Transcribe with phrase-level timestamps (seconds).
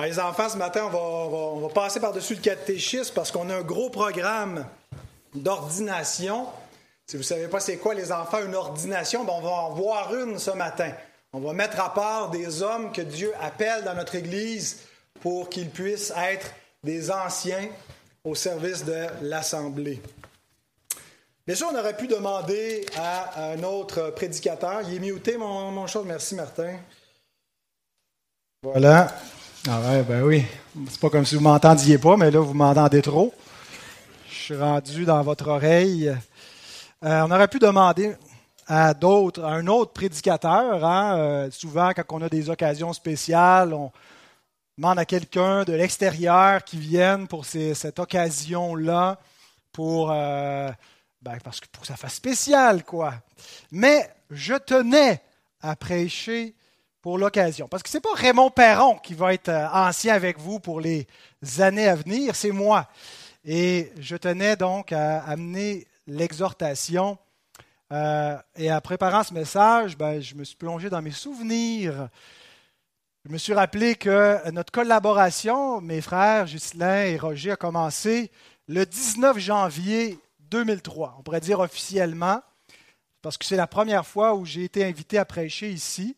[0.00, 3.90] Les enfants, ce matin, on va, passer par-dessus le catéchisme parce qu'on a un gros
[3.90, 4.64] programme
[5.34, 6.46] d'ordination.
[7.04, 9.70] Si vous ne savez pas c'est quoi, les enfants, une ordination, ben, on va en
[9.70, 10.92] voir une ce matin.
[11.32, 14.82] On va mettre à part des hommes que Dieu appelle dans notre Église
[15.20, 16.52] pour qu'ils puissent être
[16.84, 17.68] des anciens
[18.22, 20.00] au service de l'Assemblée.
[21.44, 24.82] Bien sûr, on aurait pu demander à un autre prédicateur.
[24.82, 25.86] Il est muté, mon, mon.
[26.04, 26.76] Merci, Martin.
[28.62, 29.12] Voilà.
[29.66, 30.44] Ah ouais, ben oui.
[30.88, 33.34] C'est pas comme si vous m'entendiez pas, mais là, vous m'entendez trop.
[34.30, 36.08] Je suis rendu dans votre oreille.
[37.04, 38.14] Euh, on aurait pu demander
[38.68, 40.84] à d'autres, à un autre prédicateur.
[40.84, 43.90] Hein, euh, souvent, quand on a des occasions spéciales, on
[44.78, 49.18] demande à quelqu'un de l'extérieur qui vienne pour cette occasion-là,
[49.72, 50.70] pour euh,
[51.20, 53.14] ben, parce que pour que ça fasse spécial, quoi.
[53.72, 55.20] Mais je tenais
[55.60, 56.54] à prêcher
[57.08, 57.68] pour l'occasion.
[57.68, 60.78] Parce que ce n'est pas Raymond Perron qui va être euh, ancien avec vous pour
[60.78, 61.06] les
[61.58, 62.86] années à venir, c'est moi.
[63.46, 67.16] Et je tenais donc à amener l'exhortation.
[67.94, 72.10] Euh, et en préparant ce message, ben, je me suis plongé dans mes souvenirs.
[73.24, 78.30] Je me suis rappelé que notre collaboration, mes frères Ghislain et Roger, a commencé
[78.66, 80.18] le 19 janvier
[80.50, 82.42] 2003, on pourrait dire officiellement,
[83.22, 86.14] parce que c'est la première fois où j'ai été invité à prêcher ici.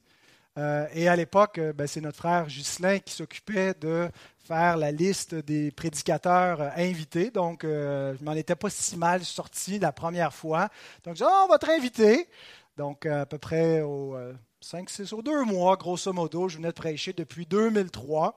[0.61, 4.11] Euh, et à l'époque, euh, ben, c'est notre frère Ghislain qui s'occupait de
[4.45, 7.31] faire la liste des prédicateurs euh, invités.
[7.31, 10.69] Donc, je je m'en étais pas si mal sorti la première fois.
[11.05, 12.29] Donc, je dit, oh, on va te réinviter.
[12.77, 14.17] Donc, à peu près au
[14.61, 18.35] 5, 6, ou 2 mois, grosso modo, je venais de prêcher depuis 2003.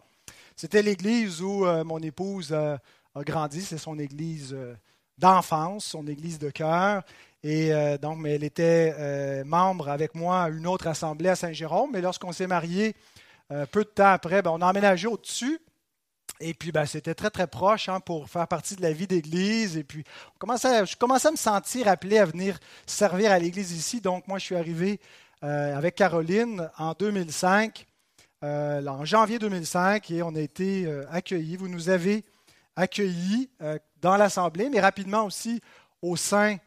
[0.55, 2.79] C'était l'église où mon épouse a
[3.23, 3.61] grandi.
[3.61, 4.55] C'est son église
[5.17, 7.03] d'enfance, son église de cœur.
[7.43, 11.35] Et euh, donc, mais elle était euh, membre avec moi à une autre assemblée à
[11.35, 11.89] Saint-Jérôme.
[11.91, 12.95] Mais lorsqu'on s'est mariés,
[13.51, 15.59] euh, peu de temps après, ben, on a emménagé au-dessus.
[16.39, 19.77] Et puis, ben, c'était très, très proche hein, pour faire partie de la vie d'église.
[19.77, 20.05] Et puis,
[20.41, 23.99] on je commençais à me sentir appelé à venir servir à l'église ici.
[23.99, 24.99] Donc, moi, je suis arrivé
[25.41, 27.85] avec Caroline en 2005,
[28.41, 31.57] en janvier 2005, et on a été accueillis.
[31.57, 32.23] Vous nous avez
[32.75, 33.49] accueillis
[34.01, 35.61] dans l'Assemblée, mais rapidement aussi
[36.01, 36.57] au sein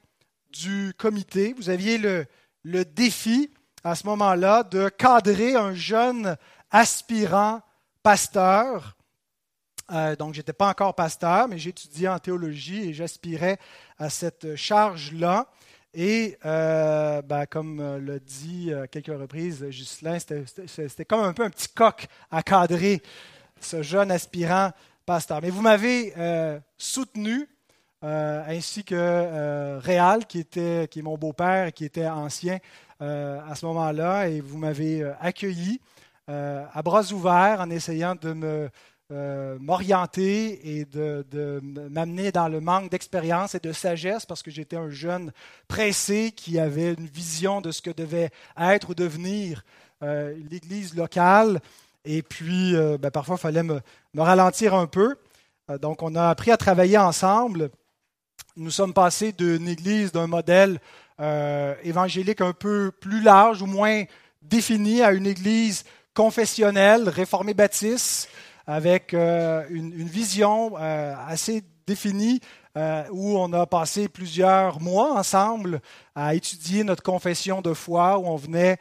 [0.50, 1.54] du comité.
[1.56, 2.26] Vous aviez le,
[2.62, 3.50] le défi
[3.84, 6.36] à ce moment-là de cadrer un jeune
[6.70, 7.60] aspirant
[8.02, 8.96] pasteur.
[9.92, 13.58] Euh, donc, je n'étais pas encore pasteur, mais j'étudiais en théologie et j'aspirais
[13.98, 15.46] à cette charge-là.
[15.94, 21.50] Et euh, ben, comme l'a dit à quelques reprises Ghislain, c'était comme un peu un
[21.50, 23.02] petit coq à cadrer
[23.60, 24.72] ce jeune aspirant
[25.06, 25.40] pasteur.
[25.40, 27.48] Mais vous m'avez euh, soutenu,
[28.04, 32.58] euh, ainsi que euh, Réal, qui, était, qui est mon beau-père, qui était ancien
[32.98, 35.82] à ce moment-là, et vous m'avez accueilli
[36.28, 38.70] à bras ouverts en essayant de
[39.58, 44.88] m'orienter et de m'amener dans le manque d'expérience et de sagesse parce que j'étais un
[44.88, 45.30] jeune
[45.68, 49.62] pressé qui avait une vision de ce que devait être ou devenir
[50.00, 51.60] l'Église locale.
[52.06, 53.80] Et puis, ben, parfois, il fallait me,
[54.16, 55.16] ralentir un peu.
[55.70, 57.70] Euh, donc, on a appris à travailler ensemble.
[58.56, 60.80] Nous sommes passés d'une église, d'un modèle
[61.20, 64.04] euh, évangélique un peu plus large ou moins
[64.42, 65.84] défini à une église
[66.14, 68.28] confessionnelle, réformée baptiste,
[68.66, 72.40] avec euh, une, vision assez définie
[73.10, 75.80] où on a passé plusieurs mois ensemble
[76.14, 78.76] à étudier notre confession de foi, où on venait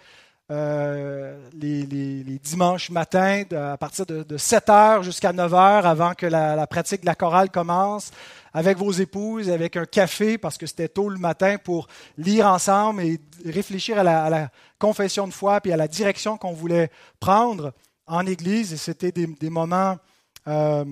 [0.51, 6.67] euh, les, dimanches matins à partir de, 7 heures jusqu'à 9 heures avant que la,
[6.67, 8.11] pratique de la chorale commence,
[8.53, 13.01] avec vos épouses, avec un café, parce que c'était tôt le matin, pour lire ensemble
[13.01, 17.73] et réfléchir à la, confession de foi puis à la direction qu'on voulait prendre
[18.05, 18.71] en Église.
[18.73, 19.97] Et c'était des, moments,
[20.47, 20.85] euh,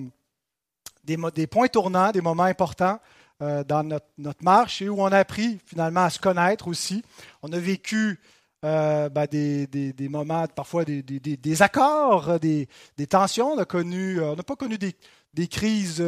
[1.04, 2.98] des, points tournants, des moments importants.
[3.42, 7.04] Euh, dans notre, notre, marche et où on a appris finalement à se connaître aussi.
[7.42, 8.20] On a vécu
[8.64, 12.66] euh, ben, des, moments, parfois des, accords, des,
[13.08, 13.52] tensions.
[13.52, 16.02] On n'a connu, euh, on pas connu des, crises.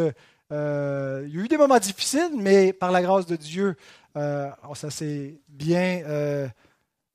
[0.53, 3.77] Euh, il y a eu des moments difficiles, mais par la grâce de Dieu,
[4.15, 6.51] ça s'est bien,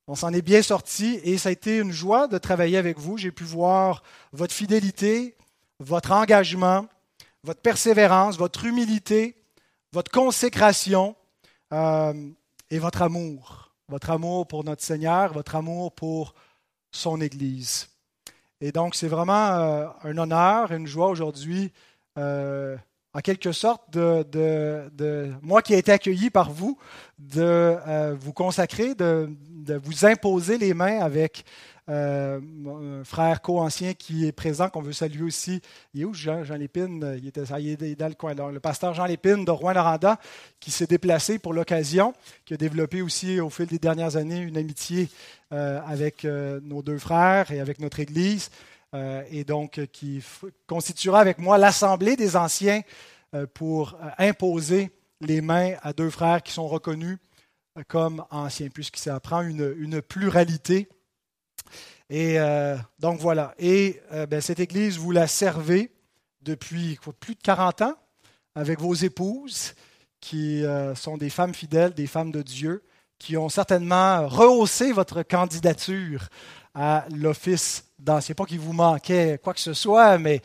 [0.08, 3.18] on s'en est bien sorti et ça a été une joie de travailler avec vous.
[3.18, 5.36] J'ai pu voir votre fidélité,
[5.80, 6.86] votre engagement,
[7.44, 9.36] votre persévérance, votre humilité,
[9.92, 11.16] votre consécration
[11.72, 16.34] et votre amour votre amour pour notre Seigneur, votre amour pour
[16.92, 17.90] son Église.
[18.62, 21.74] Et donc, c'est vraiment euh, un honneur, une joie aujourd'hui
[22.18, 22.78] euh,
[23.14, 26.78] en quelque sorte, de, moi qui ai été accueilli par vous,
[27.20, 29.30] de euh, vous consacrer, de,
[29.84, 31.44] vous imposer les mains avec
[31.90, 35.62] euh, mon frère co-ancien qui est présent, qu'on veut saluer aussi.
[35.94, 37.16] Il est où Jean, Jean Lépine?
[37.18, 38.34] Il, était, il est dans le coin.
[38.34, 40.18] le pasteur Jean Lépine de Rouen-Noranda
[40.60, 42.14] qui s'est déplacé pour l'occasion,
[42.46, 45.10] qui a développé aussi au fil des dernières années une amitié
[45.52, 48.50] euh, avec nos deux frères et avec notre Église.
[48.94, 50.22] Euh, et donc euh, qui
[50.68, 52.82] constituera avec moi l'Assemblée des anciens
[53.34, 54.92] euh, pour imposer
[55.22, 57.18] les mains à deux frères qui sont reconnus
[57.88, 60.90] comme anciens, puisque prend une, une pluralité.
[62.10, 62.38] Et
[63.00, 63.56] donc voilà.
[63.58, 65.94] Et ben, cette Église, vous la servez
[66.42, 67.96] depuis plus de 40 ans
[68.56, 69.74] avec vos épouses,
[70.20, 70.64] qui
[70.96, 72.84] sont des femmes fidèles, des femmes de Dieu,
[73.20, 76.28] qui ont certainement rehaussé votre candidature
[76.74, 78.36] à l'office d'ancien.
[78.36, 80.42] Pas qu'il vous manquait quoi que ce soit, mais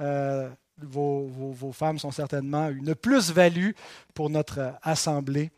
[0.00, 0.48] euh,
[0.80, 3.70] vos, femmes sont certainement une plus-value
[4.14, 5.50] pour notre assemblée.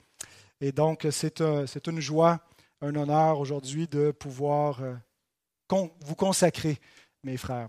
[0.61, 2.41] Et donc, c'est une joie,
[2.81, 4.95] un honneur aujourd'hui de pouvoir euh,
[6.05, 6.79] vous consacrer,
[7.23, 7.69] mes frères.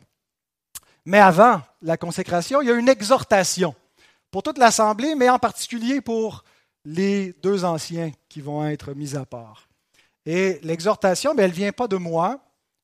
[1.06, 3.76] Mais avant la consécration, il y a une exhortation
[4.30, 6.44] pour toute l'assemblée, mais en particulier pour
[6.86, 9.68] les deux anciens qui vont être mis à part.
[10.26, 12.40] Et l'exhortation, elle ne vient pas de moi,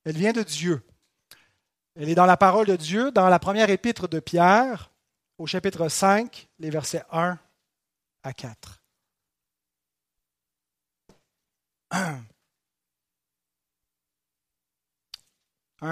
[0.07, 0.81] elle vient de Dieu.
[1.95, 4.93] Elle est dans la parole de Dieu, dans la première épître de Pierre,
[5.37, 7.37] au chapitre 5, les versets 1
[8.23, 8.81] à 4.
[11.91, 12.23] 1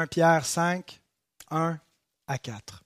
[0.12, 1.02] Pierre 5,
[1.52, 1.78] 1
[2.28, 2.86] à 4.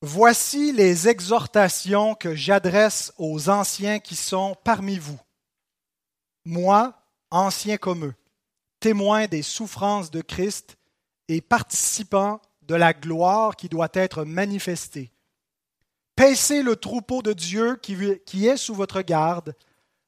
[0.00, 5.18] Voici les exhortations que j'adresse aux anciens qui sont parmi vous
[6.44, 8.14] moi, ancien comme eux,
[8.80, 10.76] témoin des souffrances de Christ
[11.28, 15.12] et participant de la gloire qui doit être manifestée.
[16.16, 19.54] Paissez le troupeau de Dieu qui est sous votre garde,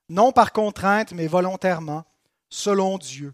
[0.09, 2.05] non par contrainte, mais volontairement,
[2.49, 3.33] selon Dieu,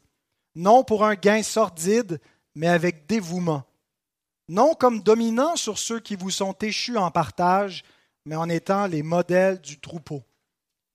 [0.54, 2.20] non pour un gain sordide,
[2.54, 3.64] mais avec dévouement,
[4.48, 7.82] non comme dominant sur ceux qui vous sont échus en partage,
[8.26, 10.22] mais en étant les modèles du troupeau.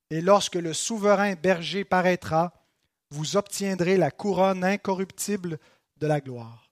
[0.10, 2.54] Et lorsque le souverain berger paraîtra,
[3.12, 5.60] vous obtiendrez la couronne incorruptible
[5.98, 6.72] de la gloire.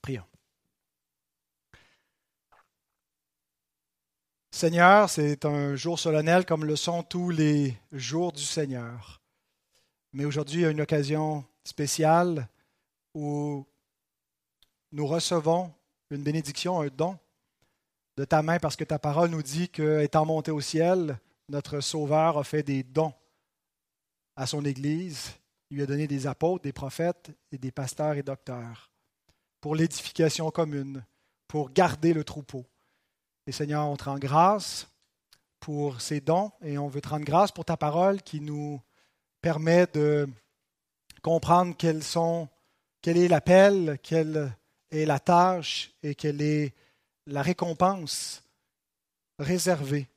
[0.00, 0.26] Prions.
[4.50, 9.22] Seigneur, c'est un jour solennel comme le sont tous les jours du Seigneur.
[10.12, 12.46] Mais aujourd'hui, il y a une occasion spéciale
[13.14, 13.66] où
[14.92, 15.72] nous recevons
[16.10, 17.18] une bénédiction, un don
[18.18, 21.18] de ta main parce que ta parole nous dit qu'étant monté au ciel,
[21.48, 23.14] notre Sauveur a fait des dons
[24.36, 25.32] à son Église.
[25.70, 28.92] Il lui a donné des apôtres, des prophètes et des pasteurs et docteurs
[29.60, 31.04] pour l'édification commune,
[31.48, 32.66] pour garder le troupeau.
[33.46, 34.88] Et Seigneur, on te rend grâce
[35.60, 38.80] pour ces dons et on veut te rendre grâce pour ta parole qui nous
[39.40, 40.28] permet de
[41.22, 44.52] comprendre quel est l'appel, quelle
[44.90, 46.74] est la tâche et quelle est
[47.26, 48.42] la récompense
[49.38, 50.08] réservée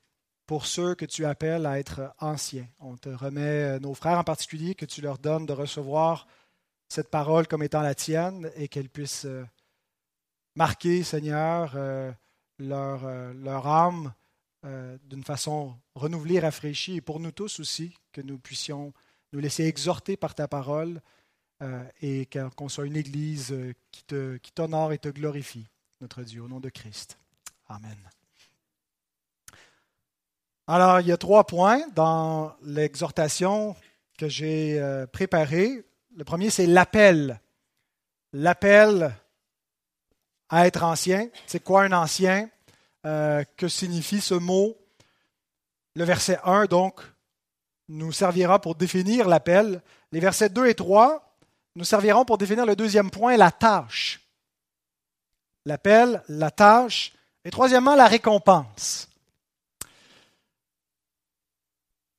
[0.46, 2.66] pour ceux que tu appelles à être anciens.
[2.78, 6.26] On te remet euh, nos frères en particulier, que tu leur donnes de recevoir
[6.88, 9.44] cette parole comme étant la tienne et qu'elle puisse euh,
[10.54, 12.12] marquer, Seigneur, euh,
[12.58, 13.04] leur,
[13.34, 14.12] leur âme
[15.04, 18.92] d'une façon renouvelée, rafraîchie, et pour nous tous aussi, que nous puissions
[19.32, 21.00] nous laisser exhorter par ta parole
[22.00, 22.26] et
[22.56, 23.54] qu'on soit une Église
[23.92, 25.68] qui t'honore et te glorifie,
[26.00, 27.16] notre Dieu, au nom de Christ.
[27.68, 27.96] Amen.
[30.68, 33.76] Alors, il y a trois points dans l'exhortation
[34.18, 35.84] que j'ai euh, préparée.
[36.16, 37.40] Le premier, c'est l'appel.
[38.32, 39.14] L'appel
[40.48, 41.28] à être ancien.
[41.46, 42.50] C'est quoi un ancien?
[43.04, 44.76] Euh, que signifie ce mot?
[45.94, 47.00] Le verset 1, donc,
[47.88, 49.80] nous servira pour définir l'appel.
[50.10, 51.38] Les versets 2 et 3
[51.76, 54.20] nous serviront pour définir le deuxième point, la tâche.
[55.64, 57.12] L'appel, la tâche.
[57.44, 59.08] Et troisièmement, la récompense.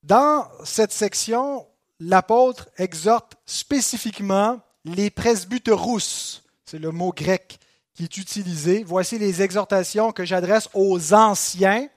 [0.07, 1.67] Dans cette section,
[1.99, 6.43] l'apôtre exhorte spécifiquement les presbyterous.
[6.63, 7.59] C'est le mot grec
[7.93, 8.85] qui est utilisé.
[8.87, 11.89] Voici les exhortations que j'adresse aux anciens.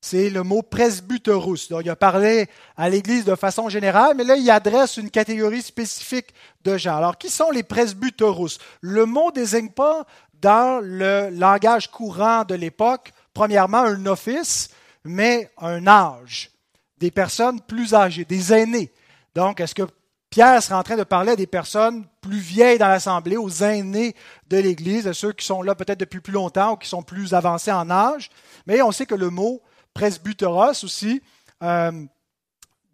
[0.00, 1.68] C'est le mot presbyterous.
[1.70, 5.62] Donc, il a parlé à l'Église de façon générale, mais là, il adresse une catégorie
[5.62, 6.34] spécifique
[6.64, 6.96] de gens.
[6.96, 8.58] Alors, qui sont les presbyterous?
[8.80, 10.04] Le mot désigne pas,
[10.40, 14.70] dans le langage courant de l'époque, premièrement, un office,
[15.04, 16.50] mais un âge
[16.98, 18.92] des personnes plus âgées, des aînés.
[19.34, 19.86] Donc, est-ce que
[20.30, 24.14] Pierre sera en train de parler à des personnes plus vieilles dans l'Assemblée, aux aînés
[24.48, 27.32] de l'Église, à ceux qui sont là peut-être depuis plus longtemps ou qui sont plus
[27.32, 28.30] avancés en âge?
[28.66, 29.62] Mais on sait que le mot
[29.94, 31.22] presbyteros aussi
[31.62, 32.04] euh,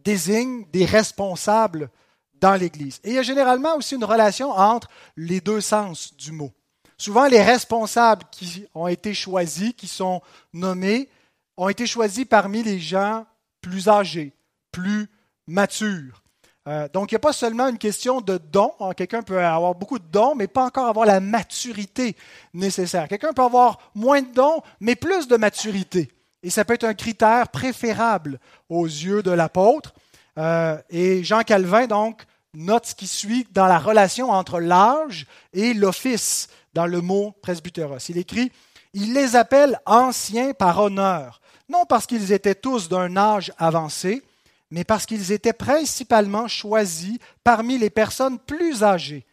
[0.05, 1.91] désigne des responsables
[2.35, 3.01] dans l'Église.
[3.05, 6.53] Et il y a généralement aussi une relation entre les deux sens du mot.
[6.99, 10.21] Souvent, les responsables qui ont été choisis, qui sont
[10.53, 11.09] nommés,
[11.57, 13.27] ont été choisis parmi les gens
[13.63, 14.35] plus âgés,
[14.71, 15.09] plus
[15.47, 16.23] matures.
[16.69, 18.73] Euh, donc, il n'y a pas seulement une question de don.
[18.81, 22.17] Hein, quelqu'un peut avoir beaucoup de dons, mais pas encore avoir la maturité
[22.55, 23.09] nécessaire.
[23.09, 26.11] Quelqu'un peut avoir moins de dons, mais plus de maturité.
[26.43, 28.39] Et ça peut être un critère préférable
[28.69, 29.95] aux yeux de l'apôtre.
[30.39, 32.23] Euh, et Jean Calvin, donc,
[32.55, 38.09] note ce qui suit dans la relation entre l'âge et l'office dans le mot presbyteros.
[38.09, 38.53] Il écrit
[38.95, 41.41] Il les appelle anciens par honneur,
[41.73, 44.23] non parce qu'ils étaient tous d'un âge avancé,
[44.71, 49.27] mais parce qu'ils étaient principalement choisis parmi les personnes plus âgées,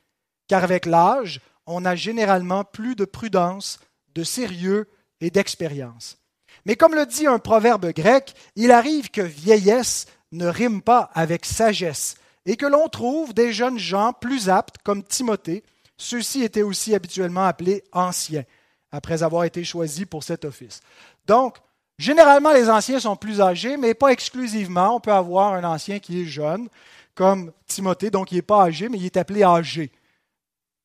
[0.48, 3.80] car avec l'âge, on a généralement plus de prudence,
[4.16, 4.88] de sérieux
[5.22, 6.18] et d'expérience.
[6.66, 11.46] Mais comme le dit un proverbe grec, il arrive que vieillesse ne rime pas avec
[11.46, 12.16] sagesse,
[12.46, 15.64] et que l'on trouve des jeunes gens plus aptes, comme Timothée.
[15.98, 18.46] Ceux-ci étaient aussi habituellement appelés anciens,
[18.92, 20.82] après avoir été choisis pour cet office.
[21.28, 21.58] Donc,
[22.00, 24.96] généralement, les anciens sont plus âgés, mais pas exclusivement.
[24.96, 26.68] On peut avoir un ancien qui est jeune,
[27.14, 29.92] comme Timothée, donc il n'est pas âgé, mais il est appelé âgé,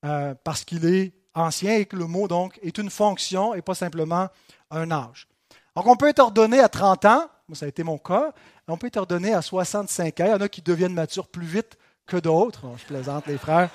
[0.04, 3.74] euh, parce qu'il est ancien et que le mot, donc, est une fonction et pas
[3.74, 4.28] simplement
[4.70, 5.28] un âge.
[5.74, 8.32] Donc, on peut être ordonné à 30 ans, ça a été mon cas,
[8.68, 10.24] on peut être ordonné à 65 ans.
[10.26, 12.64] Il y en a qui deviennent matures plus vite que d'autres.
[12.78, 13.70] je plaisante les frères.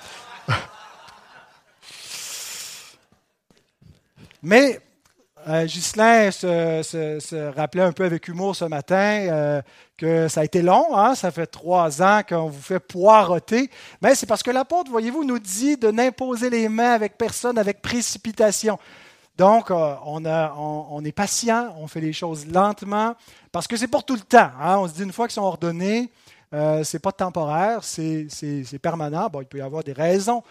[4.42, 4.80] Mais
[5.48, 9.62] euh, Ghislain se, rappelait un peu avec humour ce matin euh,
[9.96, 11.14] que ça a été long, hein?
[11.14, 13.70] ça fait trois ans qu'on vous fait poireauter.
[14.02, 17.82] Mais c'est parce que l'apôtre, voyez-vous, nous dit de n'imposer les mains avec personne avec
[17.82, 18.78] précipitation.
[19.36, 23.14] Donc, euh, on, est patient, on fait les choses lentement,
[23.52, 24.50] parce que c'est pour tout le temps.
[24.60, 24.76] Hein.
[24.78, 26.10] On se dit une fois qu'ils sont ordonnés,
[26.52, 28.28] euh, ce n'est pas temporaire, c'est
[28.82, 29.28] permanent.
[29.32, 30.42] Bon, il peut y avoir des raisons.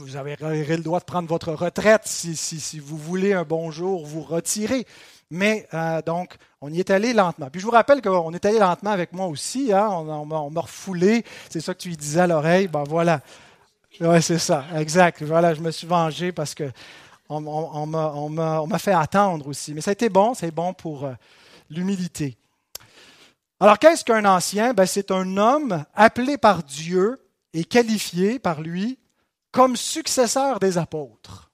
[0.00, 4.06] Euh, vous avez le droit de prendre votre retraite si, vous voulez un bon jour
[4.06, 4.86] vous retirer.
[5.30, 5.68] Mais
[6.06, 7.50] donc, on y est allé lentement.
[7.50, 9.72] Puis je vous rappelle qu'on est allé lentement avec moi aussi.
[9.72, 9.88] Hein.
[9.90, 11.24] On, m'a refoulé.
[11.50, 12.66] C'est ça que tu lui disais à l'oreille.
[12.66, 13.20] Ben voilà.
[14.00, 14.64] Oui, c'est ça.
[14.76, 15.22] Exact.
[15.22, 16.70] Voilà, je me suis vengé parce que
[17.28, 19.74] on, m'a fait attendre aussi.
[19.74, 21.12] Mais ça a été bon, c'est bon pour euh,
[21.68, 22.36] l'humilité.
[23.60, 24.72] Alors, qu'est-ce qu'un ancien?
[24.72, 27.20] Ben, C'est un homme appelé par Dieu
[27.52, 28.98] et qualifié par lui
[29.58, 31.50] comme successeur des apôtres.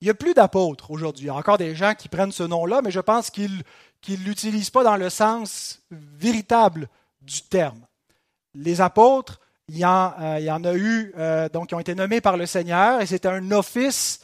[0.00, 1.24] Il n'y a plus d'apôtres aujourd'hui.
[1.24, 3.62] Il y a encore des gens qui prennent ce nom-là, mais je pense qu'ils
[4.08, 6.88] ne l'utilisent pas dans le sens véritable
[7.20, 7.86] du terme.
[8.54, 9.38] Les apôtres,
[9.68, 13.02] il y, en, euh, a eu euh, donc, qui ont été nommés par le Seigneur,
[13.02, 14.20] et c'était un office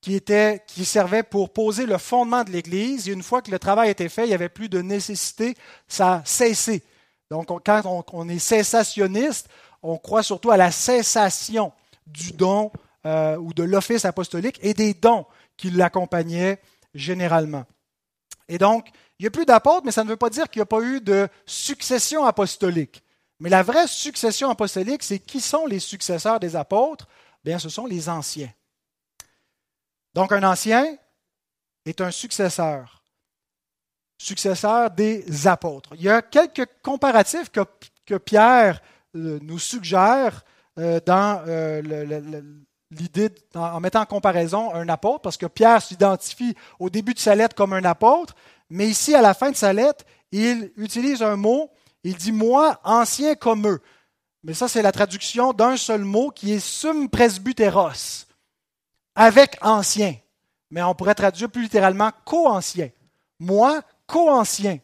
[0.00, 3.08] qui, était, qui servait pour poser le fondement de l'Église.
[3.08, 5.54] Et une fois que le travail était fait, il n'y avait plus de nécessité,
[5.86, 6.82] ça a cessé.
[7.30, 9.48] Donc, quand on, est cessationniste,
[9.82, 11.72] on croit surtout à la cessation
[12.06, 12.70] du don
[13.06, 16.60] euh, ou de l'office apostolique et des dons qui l'accompagnaient
[16.94, 17.64] généralement.
[18.48, 20.64] Et donc, il n'y a plus d'apôtres, mais ça ne veut pas dire qu'il n'y
[20.64, 23.02] a pas eu de succession apostolique.
[23.38, 27.06] Mais la vraie succession apostolique, c'est qui sont les successeurs des apôtres?
[27.44, 28.52] Bien, ce sont les anciens.
[30.14, 30.96] Donc, un ancien
[31.86, 33.02] est un successeur,
[34.18, 35.90] successeur des apôtres.
[35.94, 38.82] Il y a quelques comparatifs que, Pierre
[39.14, 40.44] nous suggère
[40.78, 41.82] euh, dans euh,
[42.90, 47.34] l'idée, en mettant en comparaison un apôtre, parce que Pierre s'identifie au début de sa
[47.34, 48.34] lettre comme un apôtre,
[48.68, 51.70] mais ici, à la fin de sa lettre, il utilise un mot
[52.04, 53.80] il dit moi, ancien comme eux.
[54.42, 58.26] Mais ça, c'est la traduction d'un seul mot qui est sum presbyteros,
[59.14, 60.14] avec ancien.
[60.70, 62.90] Mais on pourrait traduire plus littéralement co-ancien.
[63.38, 64.78] Moi, co-ancien.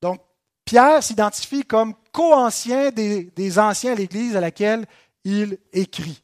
[0.00, 0.20] Donc,
[0.64, 4.86] Pierre s'identifie comme co-ancien des, des anciens à l'Église à laquelle
[5.24, 6.22] il écrit.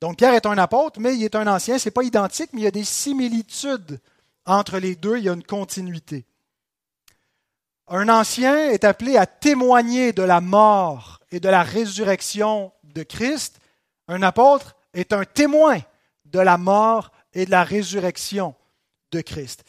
[0.00, 1.78] Donc, Pierre est un apôtre, mais il est un ancien.
[1.78, 4.00] Ce n'est pas identique, mais il y a des similitudes
[4.46, 5.18] entre les deux.
[5.18, 6.24] Il y a une continuité.
[7.88, 13.58] Un ancien est appelé à témoigner de la mort et de la résurrection de Christ.
[14.06, 15.78] Un apôtre est un témoin
[16.24, 18.54] de la mort et de la résurrection
[19.10, 19.64] de Christ.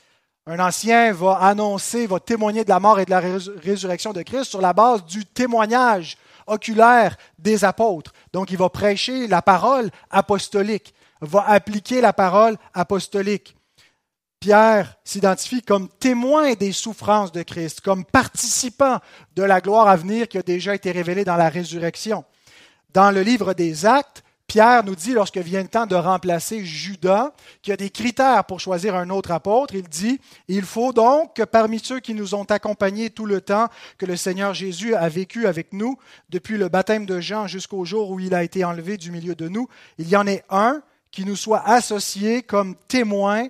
[0.45, 4.45] Un ancien va annoncer, va témoigner de la mort et de la résurrection de Christ
[4.45, 8.12] sur la base du témoignage oculaire des apôtres.
[8.33, 13.55] Donc il va prêcher la parole apostolique, va appliquer la parole apostolique.
[14.41, 19.00] Pierre s'identifie comme témoin des souffrances de Christ, comme participant
[19.38, 22.25] de la gloire à venir qui a déjà été révélée dans la résurrection.
[22.93, 27.33] Dans le livre des Actes, Pierre nous dit, lorsque vient le temps de remplacer Judas,
[27.62, 29.73] qu'il y a des critères pour choisir un autre apôtre.
[29.73, 33.69] Il dit, il faut donc que parmi ceux qui nous ont accompagnés tout le temps
[33.97, 35.97] que le Seigneur Jésus a vécu avec nous,
[36.29, 39.47] depuis le baptême de Jean jusqu'au jour où il a été enlevé du milieu de
[39.47, 43.47] nous, il y en ait un qui nous soit associé comme témoin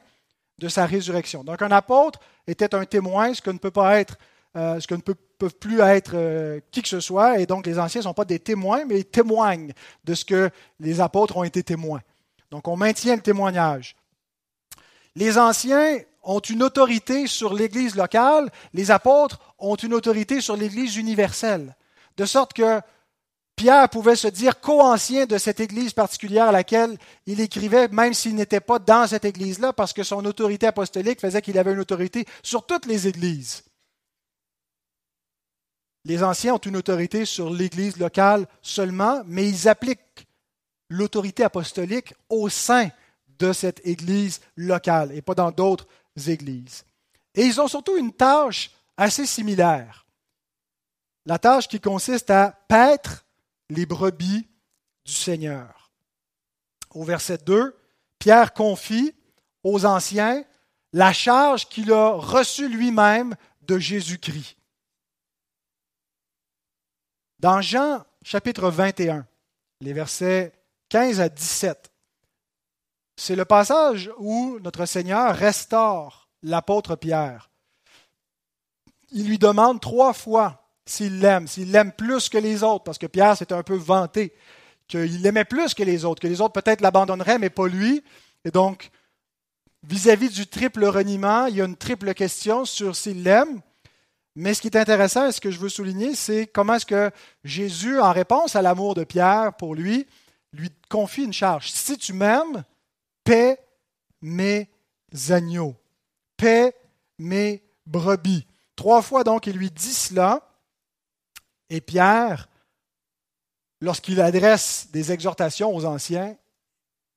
[0.59, 1.43] de sa résurrection.
[1.43, 4.17] Donc un apôtre était un témoin, ce que ne peut pas être,
[4.55, 7.65] euh, ce que ne peut, peuvent plus être euh, qui que ce soit, et donc
[7.65, 11.37] les anciens ne sont pas des témoins, mais ils témoignent de ce que les apôtres
[11.37, 12.01] ont été témoins.
[12.51, 13.95] Donc on maintient le témoignage.
[15.15, 20.97] Les anciens ont une autorité sur l'Église locale, les apôtres ont une autorité sur l'Église
[20.97, 21.75] universelle.
[22.17, 22.79] De sorte que
[23.55, 28.35] Pierre pouvait se dire co-ancien de cette église particulière à laquelle il écrivait, même s'il
[28.35, 32.25] n'était pas dans cette église-là, parce que son autorité apostolique faisait qu'il avait une autorité
[32.41, 33.63] sur toutes les églises.
[36.05, 40.27] Les anciens ont une autorité sur l'église locale seulement, mais ils appliquent
[40.89, 42.89] l'autorité apostolique au sein
[43.39, 45.87] de cette église locale et pas dans d'autres
[46.27, 46.83] églises.
[47.35, 50.05] Et ils ont surtout une tâche assez similaire.
[51.25, 53.25] La tâche qui consiste à paître
[53.69, 54.47] les brebis
[55.05, 55.91] du Seigneur.
[56.91, 57.75] Au verset 2,
[58.19, 59.15] Pierre confie
[59.63, 60.43] aux anciens
[60.91, 64.57] la charge qu'il a reçue lui-même de Jésus-Christ.
[67.43, 69.27] Dans Jean chapitre 21,
[69.81, 70.53] les versets
[70.87, 71.91] 15 à 17,
[73.17, 77.49] c'est le passage où notre Seigneur restaure l'apôtre Pierre.
[79.11, 83.07] Il lui demande trois fois s'il l'aime, s'il l'aime plus que les autres, parce que
[83.07, 84.33] Pierre s'était un peu vanté
[84.87, 88.05] qu'il l'aimait plus que les autres, que les autres peut-être l'abandonneraient, mais pas lui.
[88.45, 88.89] Et donc,
[89.85, 93.61] vis-à-vis du triple reniement, il y a une triple question sur s'il l'aime.
[94.35, 97.11] Mais ce qui est intéressant et ce que je veux souligner, c'est comment est-ce que
[97.43, 100.07] Jésus, en réponse à l'amour de Pierre pour lui,
[100.53, 101.71] lui confie une charge.
[101.71, 102.63] Si tu m'aimes,
[103.23, 103.59] paie
[104.21, 104.69] mes
[105.29, 105.75] agneaux,
[106.37, 106.75] paie
[107.19, 108.47] mes brebis.
[108.75, 110.49] Trois fois donc, il lui dit cela.
[111.69, 112.49] Et Pierre,
[113.81, 116.35] lorsqu'il adresse des exhortations aux anciens,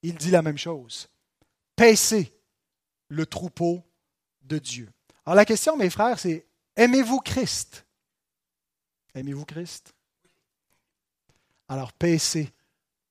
[0.02, 1.08] il dit la même chose.
[1.76, 2.32] Paissez
[3.08, 3.82] le troupeau
[4.42, 4.88] de Dieu.
[5.24, 6.45] Alors la question, mes frères, c'est
[6.76, 7.84] aimez-vous Christ?
[9.14, 9.94] Aimez-vous Christ?
[11.68, 12.52] Alors paissez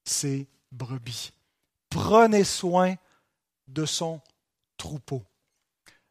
[0.03, 1.33] ses brebis.
[1.89, 2.95] Prenez soin
[3.67, 4.21] de son
[4.77, 5.23] troupeau.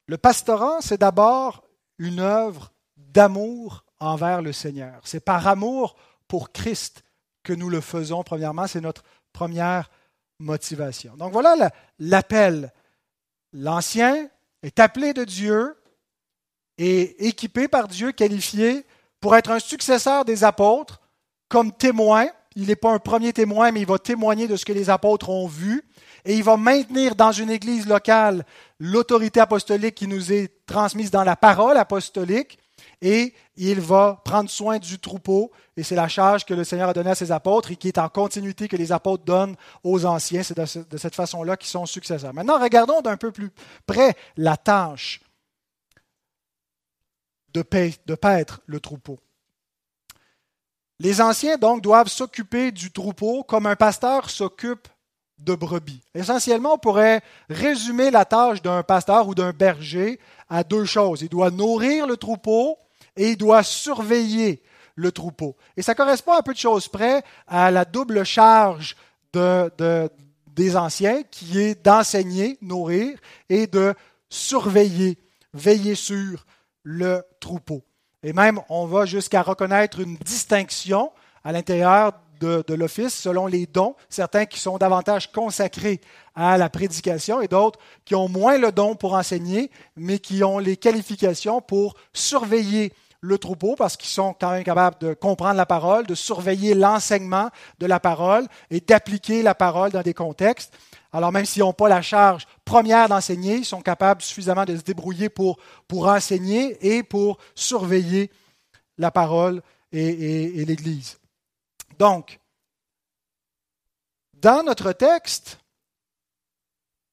[0.07, 1.65] Le pastorat, c'est d'abord
[1.99, 5.01] une œuvre d'amour envers le Seigneur.
[5.05, 5.97] C'est par amour
[6.29, 7.05] pour Christ
[7.43, 8.67] que nous le faisons, premièrement.
[8.67, 9.91] C'est notre première
[10.39, 11.17] motivation.
[11.17, 12.73] Donc voilà l'appel.
[13.53, 14.29] L'Ancien
[14.63, 15.77] est appelé de Dieu
[16.79, 18.85] et équipé par Dieu, qualifié
[19.21, 21.01] pour être un successeur des apôtres
[21.49, 22.27] comme témoin.
[22.57, 25.29] Il n'est pas un premier témoin, mais il va témoigner de ce que les apôtres
[25.31, 25.83] ont vu.
[26.25, 28.45] Et il va maintenir dans une église locale
[28.79, 32.59] l'autorité apostolique qui nous est transmise dans la parole apostolique
[33.01, 35.53] et il va prendre soin du troupeau.
[35.77, 37.99] Et c'est la charge que le Seigneur a donnée à ses apôtres et qui est
[37.99, 40.43] en continuité que les apôtres donnent aux anciens.
[40.43, 42.33] C'est de, cette façon-là qu'ils sont successeurs.
[42.33, 43.51] Maintenant, regardons d'un peu plus
[43.87, 45.21] près la tâche
[47.55, 47.65] de,
[48.07, 49.19] de paître le troupeau.
[51.01, 54.89] Les anciens, donc, doivent s'occuper du troupeau comme un pasteur s'occupe
[55.39, 56.01] de brebis.
[56.15, 61.23] Essentiellement, on pourrait résumer la tâche d'un pasteur ou d'un berger à deux choses.
[61.23, 62.79] Il doit nourrir le troupeau
[63.17, 64.63] et il doit surveiller
[64.95, 65.57] le troupeau.
[65.77, 68.97] Et ça correspond à peu de choses près à la double charge
[69.33, 70.09] de,
[70.47, 73.95] des anciens qui est d'enseigner, nourrir et de
[74.31, 75.19] surveiller,
[75.53, 76.47] veiller sur
[76.85, 77.83] le troupeau.
[78.23, 81.11] Et même, on va jusqu'à reconnaître une distinction
[81.43, 86.01] à l'intérieur de, l'office selon les dons, certains qui sont davantage consacrés
[86.35, 90.59] à la prédication et d'autres qui ont moins le don pour enseigner, mais qui ont
[90.59, 95.65] les qualifications pour surveiller le troupeau parce qu'ils sont quand même capables de comprendre la
[95.65, 100.75] parole, de surveiller l'enseignement de la parole et d'appliquer la parole dans des contextes.
[101.15, 104.83] Alors même s'ils n'ont pas la charge première d'enseigner, ils sont capables suffisamment de se
[104.83, 105.59] débrouiller pour,
[105.91, 108.31] enseigner et pour surveiller
[108.99, 111.19] la parole et, et l'Église.
[111.99, 112.39] Donc,
[114.35, 115.61] dans notre texte,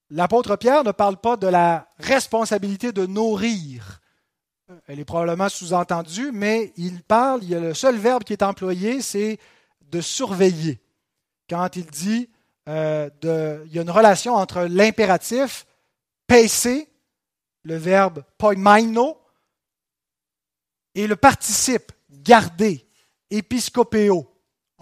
[0.10, 4.02] l'apôtre Pierre ne parle pas de la responsabilité de nourrir
[4.88, 8.44] elle est probablement sous-entendue, mais il parle, il y a le seul verbe qui est
[8.44, 9.40] employé, c'est
[9.82, 10.80] de surveiller.
[11.50, 12.30] Quand il dit,
[12.68, 13.10] euh,
[13.66, 15.66] il y a une relation entre l'impératif,
[16.28, 16.88] paisser,
[17.64, 19.18] le verbe poimaino,
[20.94, 22.86] et le participe garder,
[23.30, 24.28] episcopéo.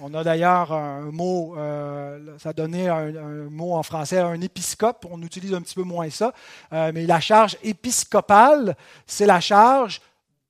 [0.02, 5.22] On a d'ailleurs un mot, euh, ça donnait un, mot en français, un épiscope, on
[5.22, 6.34] utilise un petit peu moins ça,
[6.72, 10.02] euh, mais la charge épiscopale, c'est la charge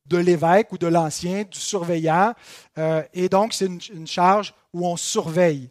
[0.06, 2.34] de l'évêque ou de l'ancien, du surveillant,
[3.14, 5.70] et donc c'est une charge où on surveille.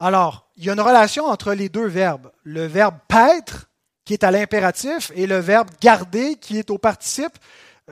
[0.00, 2.30] Alors, il y a une relation entre les deux verbes.
[2.44, 3.68] Le verbe paître,
[4.04, 7.36] qui est à l'impératif, et le verbe garder, qui est au participe.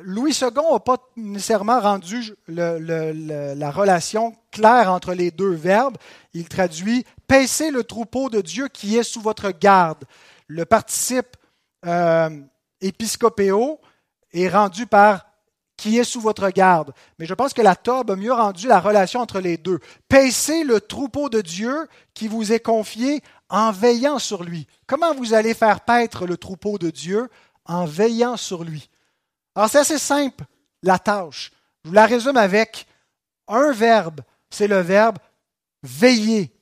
[0.02, 5.96] Louis II n'a pas nécessairement rendu la relation claire entre les deux verbes.
[6.34, 10.04] Il traduit Paissez le troupeau de Dieu qui est sous votre garde.
[10.46, 11.36] Le participe
[11.84, 12.30] euh,
[12.80, 13.80] épiscopéo
[14.32, 15.26] est rendu par
[15.76, 16.92] qui est sous votre garde.
[17.18, 19.78] Mais je pense que la Tobe a mieux rendu la relation entre les deux.
[20.08, 24.66] Paissez le troupeau de Dieu qui vous est confié en veillant sur lui.
[24.86, 27.28] Comment vous allez faire paître le troupeau de Dieu
[27.64, 28.88] en veillant sur lui?
[29.54, 30.44] Alors c'est assez simple,
[30.82, 31.52] la tâche.
[31.84, 32.86] Je vous la résume avec
[33.48, 34.20] un verbe.
[34.50, 35.18] C'est le verbe
[35.82, 36.52] veiller.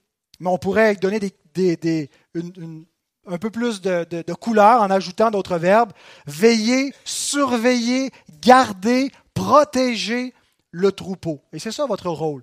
[0.41, 1.21] Mais on pourrait donner
[1.55, 2.85] des, une,
[3.27, 5.93] un peu plus de, de, couleur en ajoutant d'autres verbes.
[6.27, 8.11] Veiller, surveiller,
[8.41, 10.35] garder, protéger
[10.71, 11.41] le troupeau.
[11.53, 12.43] Et c'est ça votre rôle.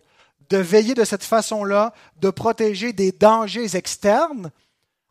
[0.50, 4.52] De veiller de cette façon-là, de protéger des dangers externes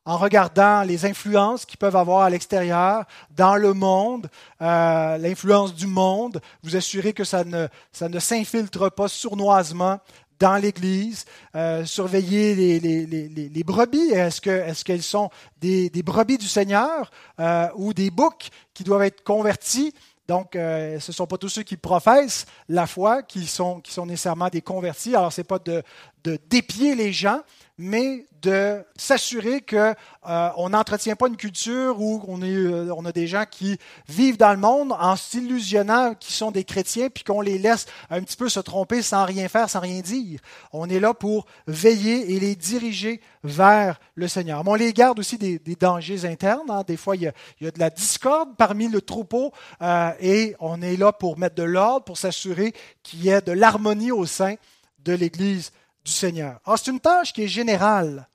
[0.06, 3.04] en regardant les influences qu'ils peuvent avoir à l'extérieur,
[3.36, 4.28] dans le monde,
[4.62, 10.00] euh, l'influence du monde, vous assurer que ça ne s'infiltre pas sournoisement
[10.40, 14.10] dans l'Église, euh, surveiller les, les, les, brebis.
[14.10, 18.82] Est-ce que est-ce qu'elles sont des, des, brebis du Seigneur euh, ou des boucs qui
[18.82, 19.94] doivent être convertis?
[20.26, 23.92] Donc, euh, ce ne sont pas tous ceux qui professent la foi qui sont, qui
[23.92, 25.14] sont nécessairement des convertis.
[25.14, 25.82] Alors, ce n'est pas de,
[26.24, 27.40] de dépier les gens,
[27.78, 29.94] mais de s'assurer qu'on
[30.28, 33.78] euh, n'entretient pas une culture où euh, on, a des gens qui
[34.08, 38.20] vivent dans le monde en s'illusionnant qu'ils sont des chrétiens, puis qu'on les laisse un
[38.22, 40.40] petit peu se tromper sans rien faire, sans rien dire.
[40.72, 44.62] On est là pour veiller et les diriger vers le Seigneur.
[44.62, 46.70] Mais on les garde aussi des, dangers internes.
[46.70, 46.84] Hein.
[46.86, 50.10] Des fois, il y, a, il y, a, de la discorde parmi le troupeau euh,
[50.20, 54.12] et on est là pour mettre de l'ordre, pour s'assurer qu'il y ait de l'harmonie
[54.12, 54.56] au sein
[55.02, 55.72] de l'Église
[56.04, 56.60] du Seigneur.
[56.64, 58.28] Alors, c'est une tâche qui est générale.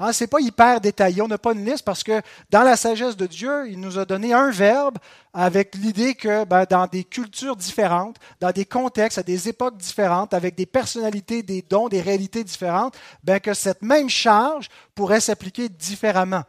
[0.00, 2.76] Hein, ce n'est pas hyper détaillé, on n'a pas une liste parce que dans la
[2.76, 4.96] sagesse de Dieu, il nous a donné un verbe
[5.34, 10.34] avec l'idée que ben, dans des cultures différentes, dans des contextes, à des époques différentes,
[10.34, 15.68] avec des personnalités, des dons, des réalités différentes, ben, que cette même charge pourrait s'appliquer
[15.68, 16.44] différemment.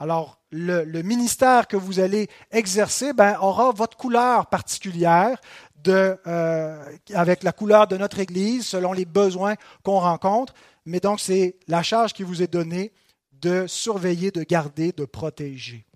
[0.00, 5.40] Alors, le, le, ministère que vous allez exercer ben, aura votre couleur particulière,
[5.86, 10.54] euh, avec la couleur de notre Église, selon les besoins qu'on rencontre.
[10.84, 12.92] Mais donc, c'est la charge qui vous est donnée
[13.32, 15.86] de surveiller, de garder, de protéger.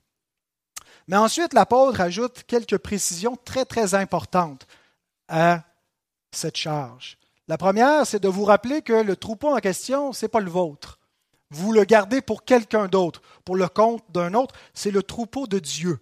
[1.08, 4.66] Mais ensuite, l'apôtre ajoute quelques précisions très, très importantes
[5.28, 5.64] à
[6.30, 7.18] cette charge.
[7.48, 10.50] La première, c'est de vous rappeler que le troupeau en question, ce n'est pas le
[10.50, 11.00] vôtre.
[11.50, 14.54] Vous le gardez pour quelqu'un d'autre, pour le compte d'un autre.
[14.72, 15.98] C'est le troupeau de Dieu.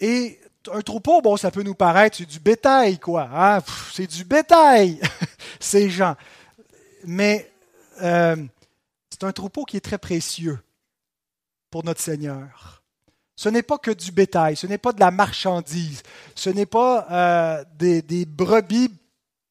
[0.00, 0.40] Et
[0.72, 3.28] un troupeau, bon, ça peut nous paraître, c'est du bétail, quoi.
[3.32, 3.60] Hein?
[3.92, 5.00] C'est du bétail,
[5.60, 6.16] ces gens.
[7.04, 7.50] Mais
[8.02, 8.36] euh,
[9.10, 10.58] c'est un troupeau qui est très précieux
[11.70, 12.82] pour notre Seigneur.
[13.36, 16.02] Ce n'est pas que du bétail, ce n'est pas de la marchandise,
[16.34, 18.92] ce n'est pas euh, des, brebis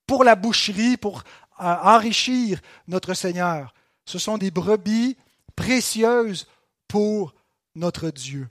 [0.06, 1.24] pour la boucherie, pour
[1.62, 3.74] euh, enrichir notre Seigneur.
[4.06, 5.16] Ce sont des brebis
[5.56, 6.48] précieuses
[6.90, 7.34] pour
[7.76, 8.50] notre Dieu.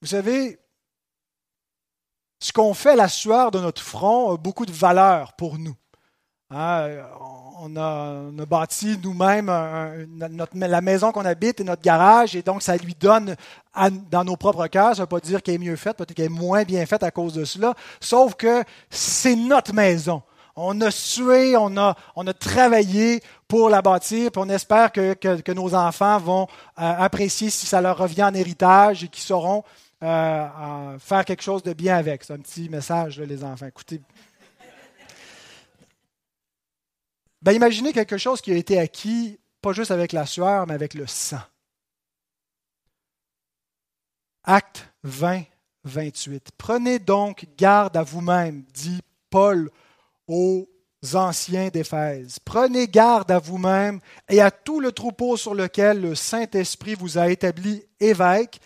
[0.00, 0.59] Vous savez,
[2.40, 5.76] ce qu'on fait la sueur de notre front a beaucoup de valeur pour nous.
[6.52, 6.88] Hein,
[7.60, 9.46] on, a, on, bâti nous-mêmes
[10.54, 13.36] la maison qu'on habite et notre garage, et donc ça lui donne
[14.10, 16.26] dans nos propres cœurs, ça ne veut pas dire qu'elle est mieux faite, peut-être qu'elle
[16.26, 20.22] est moins bien faite à cause de cela, sauf que c'est notre maison.
[20.56, 25.74] On a sué, on a, on travaillé pour la bâtir, puis on espère que nos
[25.74, 26.48] enfants vont
[26.80, 29.62] euh, apprécier si ça leur revient en héritage et qu'ils sauront
[30.02, 32.24] euh, faire quelque chose de bien avec.
[32.24, 33.66] C'est un petit message, les enfants.
[33.66, 34.00] Écoutez.
[37.42, 40.94] Ben, imaginez quelque chose qui a été acquis, pas juste avec la sueur, mais avec
[40.94, 41.40] le sang.
[44.44, 45.44] Acte 20,
[45.84, 46.50] 28.
[46.56, 49.70] Prenez donc garde à vous-même, dit Paul
[50.26, 50.68] aux
[51.14, 52.38] anciens d'Éphèse.
[52.44, 57.30] Prenez garde à vous-même et à tout le troupeau sur lequel le Saint-Esprit vous a
[57.30, 58.60] établi évêque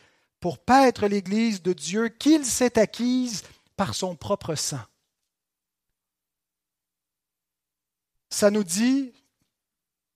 [0.44, 3.44] pour paître l'Église de Dieu qu'il s'est acquise
[3.76, 4.82] par son propre sang.
[8.28, 9.10] Ça nous dit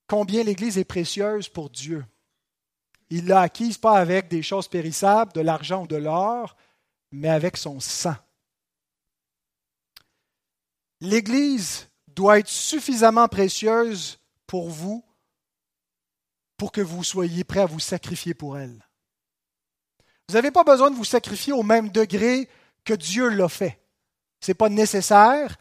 [0.06, 2.04] combien l'Église est précieuse pour Dieu.
[3.08, 6.58] il l'a acquise pas avec des choses périssables, de l'argent ou de l'or,
[7.10, 8.16] mais avec son sang.
[11.00, 15.02] L'Église doit être suffisamment précieuse pour vous
[16.58, 18.87] pour que vous soyez prêt à vous sacrifier pour elle.
[20.28, 22.48] Vous n'avez pas besoin de vous sacrifier au même degré
[22.84, 23.78] que Dieu l'a fait.
[24.40, 25.56] Ce n'est pas nécessaire.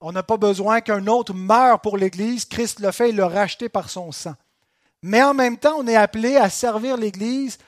[0.00, 2.44] On n'a pas besoin qu'un autre meure pour l'Église.
[2.44, 4.34] Christ l'a fait, il l'a racheté par son sang.
[5.02, 7.58] Mais en même temps, on est appelé à servir l'Église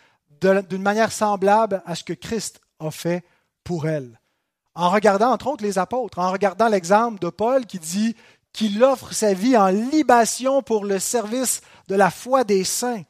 [0.40, 3.24] d'une manière semblable à ce que Christ a fait
[3.64, 4.20] pour elle.
[4.74, 8.14] En regardant, entre autres, les apôtres, en regardant l'exemple de Paul qui dit
[8.52, 13.02] qu'il offre sa vie en libation pour le service de la foi des saints.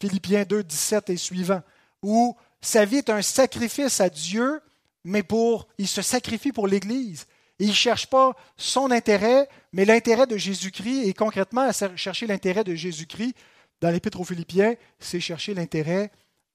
[0.00, 1.62] Philippiens 2, 17 et suivant,
[2.02, 4.60] où sa vie est un sacrifice à Dieu,
[5.04, 7.26] mais pour, il se sacrifie pour l'Église.
[7.58, 11.06] il ne cherche pas son intérêt, mais l'intérêt de Jésus-Christ.
[11.06, 13.34] Et concrètement, chercher l'intérêt de Jésus-Christ
[13.80, 16.10] dans l'Épître aux Philippiens, c'est chercher l'intérêt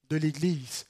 [0.10, 0.86] de l'Église.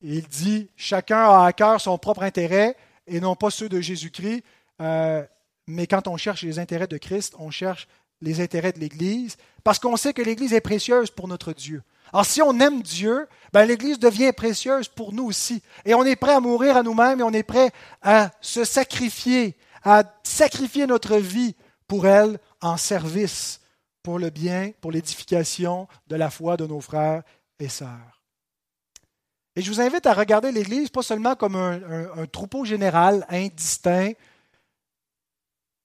[0.00, 4.42] il dit, chacun a à cœur son propre intérêt et non pas ceux de Jésus-Christ.
[4.80, 5.24] Euh,
[5.66, 7.86] mais quand on cherche les intérêts de Christ, on cherche
[8.20, 11.82] les intérêts de l'Église, parce qu'on sait que l'Église est précieuse pour notre Dieu.
[12.12, 15.62] Alors si on aime Dieu, ben, l'Église devient précieuse pour nous aussi.
[15.84, 17.70] Et on est prêt à mourir à nous-mêmes et on est prêt
[18.02, 21.54] à se sacrifier, à sacrifier notre vie
[21.86, 23.60] pour elle en service,
[24.02, 27.22] pour le bien, pour l'édification de la foi de nos frères
[27.58, 28.22] et sœurs.
[29.56, 34.12] Et je vous invite à regarder l'Église pas seulement comme un, un troupeau général, indistinct,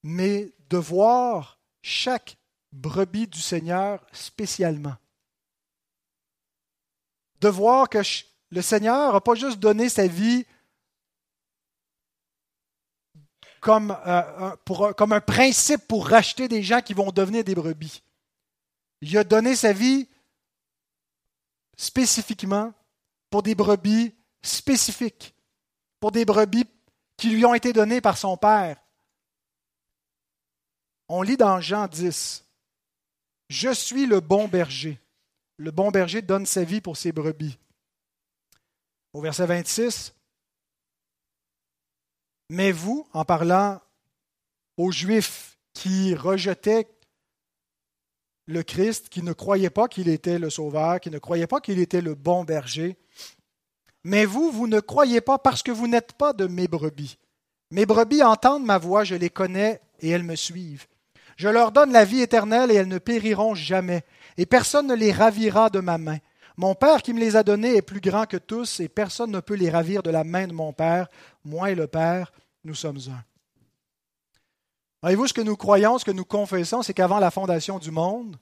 [0.02, 2.36] mais de voir chaque
[2.72, 4.96] brebis du Seigneur spécialement.
[7.40, 7.98] De voir que
[8.50, 10.44] le Seigneur n'a pas juste donné sa vie
[13.60, 18.02] comme, euh, comme un principe pour racheter des gens qui vont devenir des brebis.
[19.00, 20.08] Il a donné sa vie
[21.76, 22.72] spécifiquement
[23.30, 25.34] pour des brebis spécifiques,
[26.00, 26.66] pour des brebis
[27.16, 28.76] qui lui ont été données par son Père.
[31.08, 32.44] On lit dans Jean 10,
[33.48, 35.00] Je suis le bon berger.
[35.58, 37.58] Le bon berger donne sa vie pour ses brebis.
[39.12, 40.14] Au verset 26,
[42.50, 43.80] Mais vous, en parlant
[44.76, 46.88] aux Juifs qui rejetaient
[48.46, 51.78] le Christ, qui ne croyaient pas qu'il était le Sauveur, qui ne croyaient pas qu'il
[51.78, 52.96] était le bon berger,
[54.04, 57.18] mais vous, vous ne croyez pas parce que vous n'êtes pas de mes brebis.
[57.70, 60.86] Mes brebis entendent ma voix, je les connais et elles me suivent.
[61.36, 64.04] Je leur donne la vie éternelle et elles ne périront jamais,
[64.38, 66.18] et personne ne les ravira de ma main.
[66.56, 69.40] Mon Père qui me les a donnés est plus grand que tous, et personne ne
[69.40, 71.08] peut les ravir de la main de mon Père.
[71.44, 72.32] Moi et le Père,
[72.64, 73.24] nous sommes un.
[75.02, 78.36] Voyez-vous, ce que nous croyons, ce que nous confessons, c'est qu'avant la fondation du monde,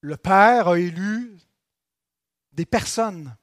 [0.00, 1.36] le Père a élu
[2.52, 3.34] des personnes.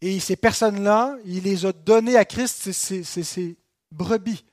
[0.00, 3.56] Et ces personnes-là, il les a données à Christ, c'est ses
[3.92, 4.44] brebis.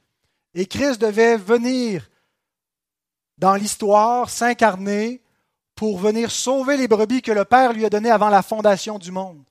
[0.53, 2.08] Et Christ devait venir
[3.39, 5.21] dans l'histoire, s'incarner
[5.75, 9.11] pour venir sauver les brebis que le Père lui a données avant la fondation du
[9.11, 9.43] monde.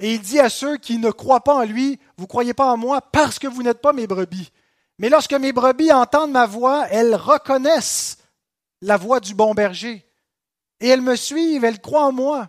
[0.00, 2.72] Et il dit à ceux qui ne croient pas en lui, vous ne croyez pas
[2.72, 4.50] en moi parce que vous n'êtes pas mes brebis.
[4.98, 8.18] Mais lorsque mes brebis entendent ma voix, elles reconnaissent
[8.80, 10.06] la voix du bon berger.
[10.80, 12.48] Et elles me suivent, elles croient en moi.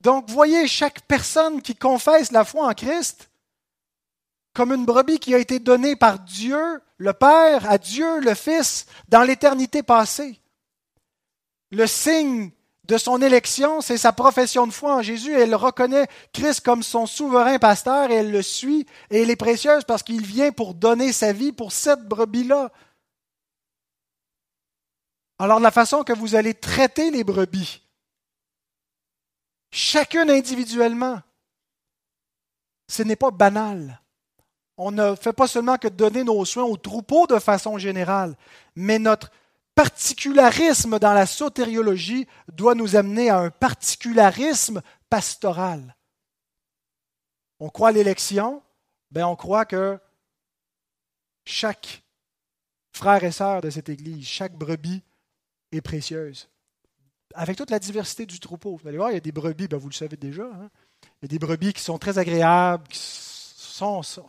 [0.00, 3.30] Donc, voyez, chaque personne qui confesse la foi en Christ,
[4.56, 8.86] comme une brebis qui a été donnée par Dieu, le Père, à Dieu, le Fils,
[9.06, 10.40] dans l'éternité passée.
[11.70, 12.50] Le signe
[12.84, 15.34] de son élection, c'est sa profession de foi en Jésus.
[15.34, 18.86] Elle reconnaît Christ comme son souverain pasteur et elle le suit.
[19.10, 22.72] Et elle est précieuse parce qu'il vient pour donner sa vie pour cette brebis-là.
[25.38, 27.82] Alors, la façon que vous allez traiter les brebis,
[29.70, 31.20] chacune individuellement,
[32.88, 34.00] ce n'est pas banal
[34.78, 38.36] on ne fait pas seulement que donner nos soins aux troupeaux de façon générale,
[38.74, 39.30] mais notre
[39.74, 45.96] particularisme dans la sotériologie doit nous amener à un particularisme pastoral.
[47.60, 48.62] On croit à l'élection,
[49.10, 49.98] ben on croit que
[51.44, 52.02] chaque
[52.92, 55.02] frère et sœur de cette Église, chaque brebis
[55.72, 56.48] est précieuse.
[57.34, 58.76] Avec toute la diversité du troupeau.
[58.76, 60.70] Vous allez voir, il y a des brebis, ben vous le savez déjà, hein.
[61.02, 64.26] il y a des brebis qui sont très agréables, qui sont, sont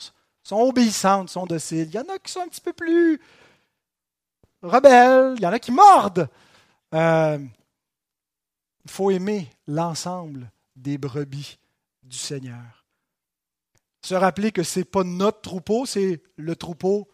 [0.56, 1.90] obéissantes, sont dociles.
[1.90, 3.20] Il y en a qui sont un petit peu plus
[4.62, 6.30] rebelles, il y en a qui mordent.
[6.94, 7.40] Euh,
[8.86, 11.60] il faut aimer l'ensemble des brebis
[12.04, 12.86] du Seigneur.
[14.02, 17.10] Se rappeler que ce n'est pas notre troupeau, c'est le troupeau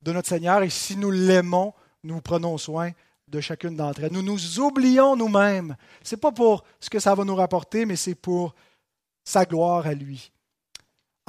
[0.00, 0.62] de notre Seigneur.
[0.62, 2.92] Et si nous l'aimons, nous prenons soin
[3.28, 4.12] de chacune d'entre elles.
[4.12, 5.76] Nous nous oublions nous-mêmes.
[6.02, 8.54] Ce n'est pas pour ce que ça va nous rapporter, mais c'est pour
[9.22, 10.32] sa gloire à lui.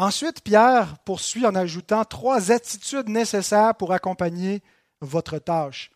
[0.01, 4.63] Ensuite, Pierre poursuit en ajoutant trois attitudes nécessaires pour accompagner
[4.99, 5.91] votre tâche.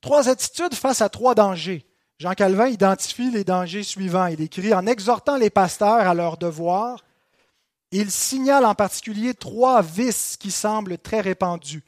[0.00, 1.84] Trois attitudes face à trois dangers.
[2.18, 4.28] Jean Calvin identifie les dangers suivants.
[4.28, 7.04] Il écrit En exhortant les pasteurs à leur devoir,
[7.90, 11.84] il signale en particulier trois vices qui semblent très répandus,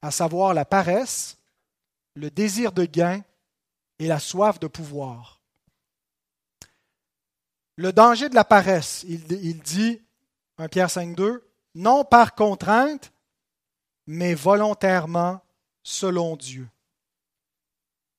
[0.00, 1.36] à savoir la paresse,
[2.14, 3.20] le désir de gain
[3.98, 5.42] et la soif de pouvoir.
[7.76, 10.00] Le danger de la paresse, il, dit,
[10.60, 11.40] 1 Pierre 5.2,
[11.74, 13.12] non par contrainte,
[14.06, 15.40] mais volontairement
[15.82, 16.68] selon Dieu.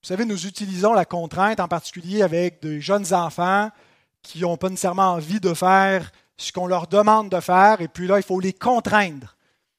[0.01, 3.69] Vous savez, nous utilisons la contrainte en particulier avec des jeunes enfants
[4.23, 8.07] qui n'ont pas nécessairement envie de faire ce qu'on leur demande de faire, et puis
[8.07, 9.35] là, il faut les contraindre.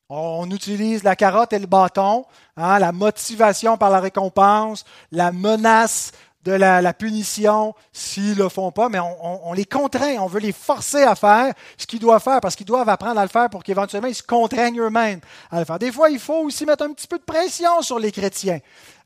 [0.08, 2.24] On utilise la carotte et le bâton,
[2.56, 6.12] hein, la motivation par la récompense, la menace
[6.44, 10.52] de la, punition s'ils ne le font pas, mais on, les contraint, on veut les
[10.52, 13.62] forcer à faire ce qu'ils doivent faire parce qu'ils doivent apprendre à le faire pour
[13.62, 15.78] qu'éventuellement ils se contraignent eux-mêmes à le faire.
[15.78, 18.58] Des fois, il faut aussi mettre un petit peu de pression sur les chrétiens.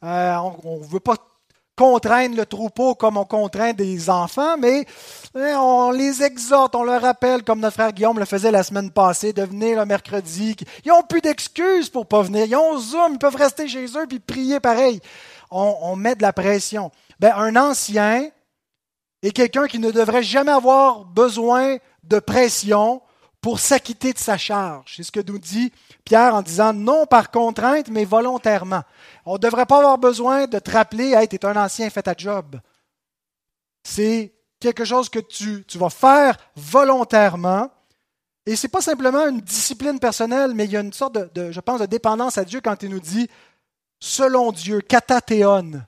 [0.02, 1.16] Euh, on ne veut pas
[1.76, 4.86] contraindre le troupeau comme on contraint des enfants, mais
[5.34, 8.90] hein, on les exhorte, on leur rappelle, comme notre frère Guillaume le faisait la semaine
[8.90, 10.56] passée, de venir le mercredi.
[10.84, 12.46] Ils n'ont plus d'excuses pour pas venir.
[12.46, 15.00] Ils ont Zoom, ils peuvent rester chez eux puis prier pareil.
[15.50, 16.90] On, met de la pression.
[17.18, 18.30] Ben, un ancien
[19.22, 23.02] est quelqu'un qui ne devrait jamais avoir besoin de pression
[23.40, 24.94] pour s'acquitter de sa charge.
[24.96, 25.72] C'est ce que nous dit
[26.04, 28.82] Pierre en disant non par contrainte, mais volontairement.
[29.24, 32.02] On ne devrait pas avoir besoin de te rappeler Hey, tu es un ancien, fais
[32.02, 32.60] ta job.
[33.84, 37.70] C'est quelque chose que tu, tu vas faire volontairement.
[38.46, 41.50] Et ce n'est pas simplement une discipline personnelle, mais il y a une sorte de,
[41.50, 43.28] je pense, de dépendance à Dieu quand il nous dit
[43.98, 45.82] selon Dieu, katathéon.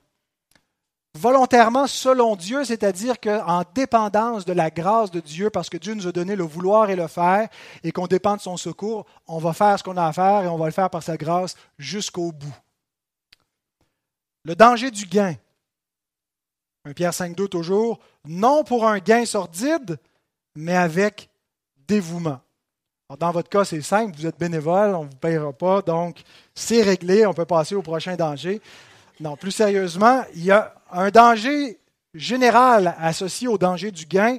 [1.19, 6.07] Volontairement selon Dieu, c'est-à-dire qu'en dépendance de la grâce de Dieu, parce que Dieu nous
[6.07, 7.49] a donné le vouloir et le faire,
[7.83, 10.47] et qu'on dépend de son secours, on va faire ce qu'on a à faire et
[10.47, 12.55] on va le faire par sa grâce jusqu'au bout.
[14.45, 15.35] Le danger du gain.
[16.85, 19.99] 1 Pierre 5.2 toujours, non pour un gain sordide,
[20.55, 21.29] mais avec
[21.85, 22.39] dévouement.
[23.19, 26.21] dans votre cas, c'est simple, vous êtes bénévole, on ne vous payera pas, donc
[26.55, 28.61] c'est réglé, on peut passer au prochain danger.
[29.19, 31.79] Non, plus sérieusement, il y a un danger
[32.13, 34.37] général associé au danger du gain,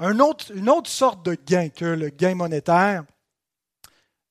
[0.00, 3.04] une autre sorte de gain que le gain monétaire.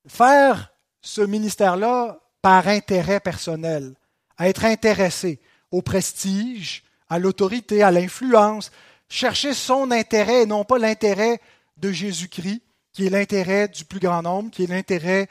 [0.06, 3.94] Faire ce ministère-là par intérêt personnel
[4.36, 8.70] à être intéressé au prestige, à l'autorité, à l'influence,
[9.08, 11.40] chercher son intérêt et non pas l'intérêt
[11.76, 15.28] de Jésus-Christ, qui est l'intérêt du plus grand nombre, qui est l'intérêt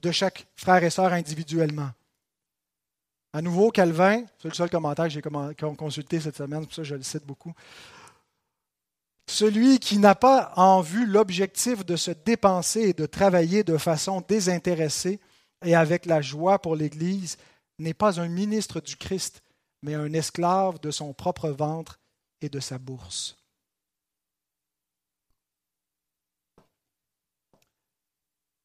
[0.00, 1.90] de chaque frère et sœur individuellement.
[3.36, 6.94] À nouveau, Calvin, c'est le seul commentaire que j'ai consulté cette semaine, pour ça je
[6.94, 7.52] le cite beaucoup.
[9.26, 14.24] Celui qui n'a pas en vue l'objectif de se dépenser et de travailler de façon
[14.26, 15.20] désintéressée
[15.62, 17.36] et avec la joie pour l'Église
[17.78, 19.42] n'est pas un ministre du Christ,
[19.82, 22.00] mais un esclave de son propre ventre
[22.40, 23.36] et de sa bourse.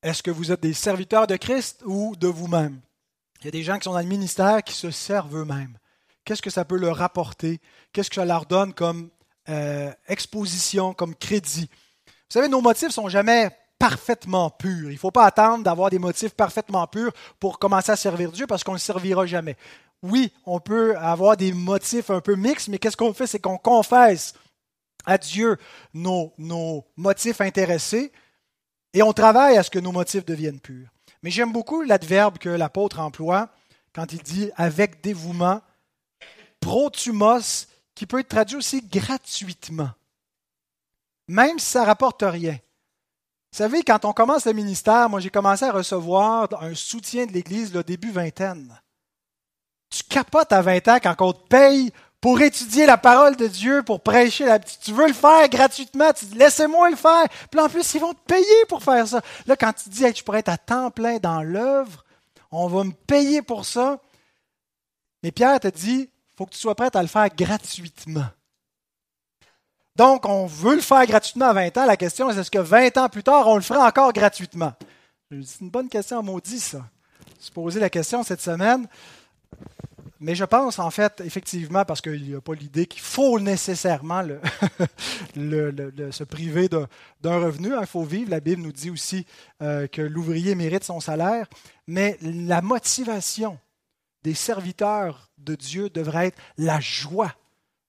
[0.02, 2.80] Est-ce que vous êtes des serviteurs de Christ ou de vous-même?
[3.42, 5.76] Il y a des gens qui sont dans le ministère qui se servent eux-mêmes.
[6.24, 7.60] Qu'est-ce que ça peut leur apporter?
[7.92, 9.10] Qu'est-ce que ça leur donne comme
[9.50, 11.68] euh, exposition, comme crédit?
[12.06, 13.50] Vous savez, nos motifs ne sont jamais
[13.80, 14.92] parfaitement pur.
[14.92, 18.46] Il ne faut pas attendre d'avoir des motifs parfaitement purs pour commencer à servir Dieu
[18.46, 19.58] parce qu'on ne servira jamais.
[20.04, 23.26] Oui, on peut avoir des motifs un peu mixtes, mais qu'est-ce qu'on fait?
[23.26, 24.36] C'est qu'on confesse
[25.08, 25.58] à Dieu
[25.96, 28.12] nos motifs intéressés
[28.94, 30.90] et on travaille à ce que nos motifs deviennent purs.
[31.24, 33.50] Mais j'aime beaucoup l'adverbe que l'apôtre emploie
[33.94, 35.62] quand il dit avec dévouement,
[36.60, 39.92] protumos, qui peut être traduit aussi gratuitement,
[41.28, 42.54] même si ça ne rapporte rien.
[43.52, 47.34] Vous savez, quand on commence le ministère, moi j'ai commencé à recevoir un soutien de
[47.34, 48.80] l'Église le début vingtaine.
[49.90, 53.82] Tu capotes à 20 ans quand on te paye pour étudier la parole de Dieu,
[53.82, 54.46] pour prêcher.
[54.46, 54.60] La...
[54.60, 57.26] Tu veux le faire gratuitement, laissez-moi le faire.
[57.50, 59.22] Puis en plus, ils vont te payer pour faire ça.
[59.48, 62.06] Là, quand tu dis hey, je pourrais être à temps plein dans l'œuvre,
[62.52, 64.00] on va me payer pour ça.
[65.24, 68.28] Mais Pierre te dit faut que tu sois prêt à le faire gratuitement.
[69.96, 71.86] Donc, on veut le faire gratuitement à 20 ans.
[71.86, 74.74] La question est est-ce que 20 ans plus tard, on le fera encore gratuitement?
[75.30, 76.84] C'est une bonne question maudit, ça.
[77.40, 78.88] Se poser la question cette semaine.
[80.24, 84.24] Mais je pense, en fait, effectivement, parce qu'il n'y a pas l'idée qu'il faut nécessairement
[85.36, 87.72] se priver d'un revenu.
[87.80, 88.30] Il faut vivre.
[88.30, 89.26] La Bible nous dit aussi
[89.64, 91.48] euh, que l'ouvrier mérite son salaire.
[91.88, 93.58] Mais la motivation
[94.22, 97.34] des serviteurs de Dieu devrait être la joie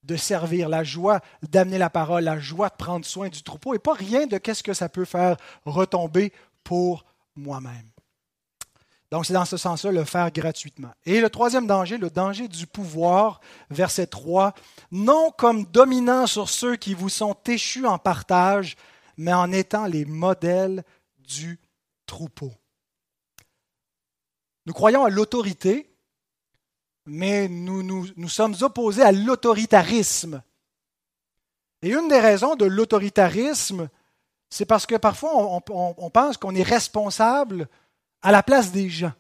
[0.03, 3.79] de servir, la joie d'amener la parole, la joie de prendre soin du troupeau, et
[3.79, 6.33] pas rien de qu'est-ce que ça peut faire retomber
[6.65, 7.05] pour
[7.37, 7.92] moi-même.
[9.13, 10.91] Donc c'est dans ce sens-là le faire gratuitement.
[11.05, 14.55] Et le troisième danger, le danger du pouvoir, verset 3,
[14.91, 18.75] non comme dominant sur ceux qui vous sont échus en partage,
[19.19, 20.83] mais en étant les modèles
[21.19, 21.61] du
[22.07, 22.53] troupeau.
[24.65, 25.95] Nous croyons à l'autorité,
[27.05, 30.43] mais nous, nous, sommes opposés à l'autoritarisme.
[31.83, 33.91] Et une des raisons de l'autoritarisme,
[34.49, 37.69] c'est parce que parfois on pense qu'on est responsable
[38.23, 39.13] à la place des gens.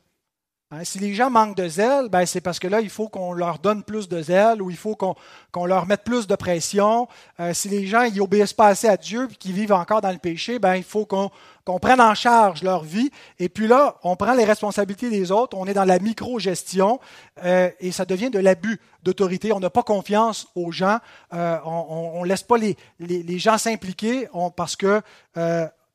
[0.74, 3.34] Hein, si les gens manquent de zèle, ben c'est parce que là, il faut qu'on
[3.34, 7.08] leur donne plus de zèle ou il faut qu'on leur mette plus de pression.
[7.40, 10.16] Euh, si les gens n'obéissent pas assez à Dieu et qu'ils vivent encore dans le
[10.16, 11.30] péché, ben il faut qu'on
[11.78, 13.10] prenne en charge leur vie.
[13.38, 17.00] Et puis là, on prend les responsabilités des autres, on est dans la micro-gestion
[17.44, 19.52] euh, et ça devient de l'abus d'autorité.
[19.52, 21.00] On n'a pas confiance aux gens,
[21.34, 24.26] euh, on ne laisse pas les, les, les gens s'impliquer
[24.56, 25.02] parce que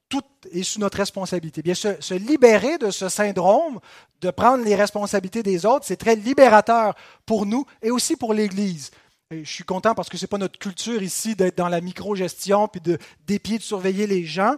[0.09, 1.61] tout est sous notre responsabilité.
[1.61, 3.79] Bien, se, libérer de ce syndrome,
[4.21, 6.95] de prendre les responsabilités des autres, c'est très libérateur
[7.25, 8.91] pour nous et aussi pour l'Église.
[9.31, 12.67] je suis content parce que ce n'est pas notre culture ici d'être dans la micro-gestion
[12.67, 14.55] puis de d'épier, de surveiller les gens.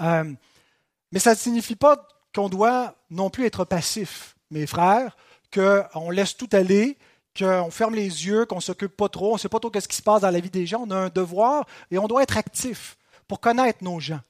[0.00, 0.32] Euh,
[1.12, 5.16] mais ça ne signifie pas qu'on doit non plus être passif, mes frères,
[5.52, 6.96] qu'on laisse tout aller,
[7.38, 9.88] qu'on ferme les yeux, qu'on ne s'occupe pas trop, on ne sait pas trop ce
[9.88, 10.84] qui se passe dans la vie des gens.
[10.86, 12.96] On a un devoir et on doit être actif
[13.28, 14.20] pour connaître nos gens.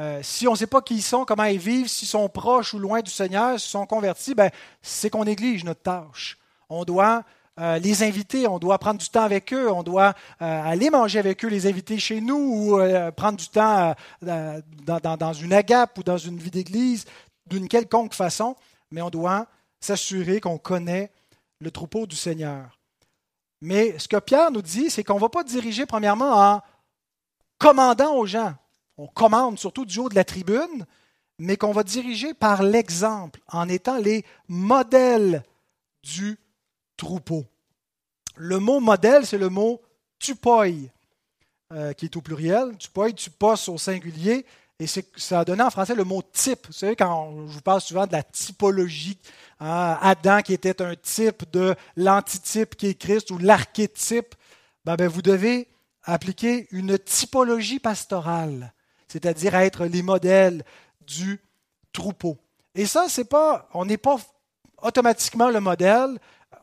[0.00, 2.72] Euh, si on ne sait pas qui ils sont, comment ils vivent, s'ils sont proches
[2.72, 6.38] ou loin du Seigneur, s'ils sont convertis, ben, c'est qu'on néglige notre tâche.
[6.70, 7.22] On doit
[7.58, 11.18] euh, les inviter, on doit prendre du temps avec eux, on doit euh, aller manger
[11.18, 12.78] avec eux, les inviter chez nous ou
[13.14, 14.62] prendre du temps dans,
[15.18, 17.04] dans, une agape ou dans une vie d'église
[17.46, 18.56] d'une quelconque façon,
[18.90, 19.48] mais on doit
[19.80, 21.10] s'assurer qu'on connaît
[21.58, 22.78] le troupeau du Seigneur.
[23.60, 26.62] Mais ce que Pierre nous dit, c'est qu'on ne va pas diriger premièrement en
[27.58, 28.54] commandant aux gens
[29.00, 30.86] on commande surtout du haut de la tribune,
[31.38, 35.42] mais qu'on va diriger par l'exemple, en étant les modèles
[36.02, 36.38] du
[36.98, 37.46] troupeau.
[38.36, 39.80] Le mot modèle, c'est le mot
[40.18, 40.66] tupoi,
[41.72, 42.76] euh, qui est au pluriel.
[42.76, 44.44] Tupoi, tupos au singulier.
[44.78, 46.66] Et ça a donné en français le mot type.
[46.66, 49.18] Vous savez, quand je vous parle souvent de la typologie,
[49.60, 54.34] hein, Adam qui était un type de l'antitype qui est Christ ou l'archétype,
[54.84, 55.68] ben, ben, vous devez
[56.02, 58.72] appliquer une typologie pastorale
[59.10, 60.62] c'est-à-dire être les modèles
[61.00, 61.40] du
[61.92, 62.38] troupeau.
[62.76, 64.16] Et ça, c'est pas, on n'est pas
[64.82, 66.18] automatiquement le modèle,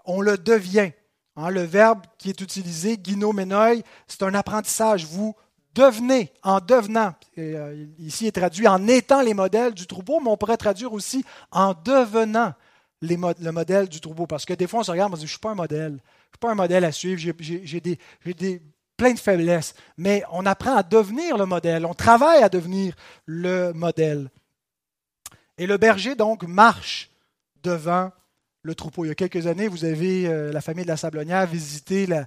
[0.05, 0.91] on le devient.
[1.35, 5.05] Hein, le verbe qui est utilisé, guinoménoi, c'est un apprentissage.
[5.05, 5.35] Vous
[5.75, 10.37] devenez, en devenant, euh, ici est traduit en étant les modèles du troupeau, mais on
[10.37, 12.53] pourrait traduire aussi en devenant
[13.01, 14.25] le modèle du troupeau.
[14.25, 15.55] Parce que des fois, on se regarde, on se dit, je ne suis pas un
[15.55, 15.91] modèle.
[15.91, 17.19] Je ne suis pas un modèle à suivre.
[17.19, 18.61] J'ai des, des,
[18.97, 22.95] plein de faiblesses, mais on apprend à devenir le modèle, on travaille à devenir
[23.25, 24.29] le modèle.
[25.59, 27.09] Et le berger, donc, marche
[27.63, 28.11] devant
[28.61, 29.05] le troupeau.
[29.05, 32.25] Il y a quelques années, vous avez, euh, la famille de la Sablonnière, visité la,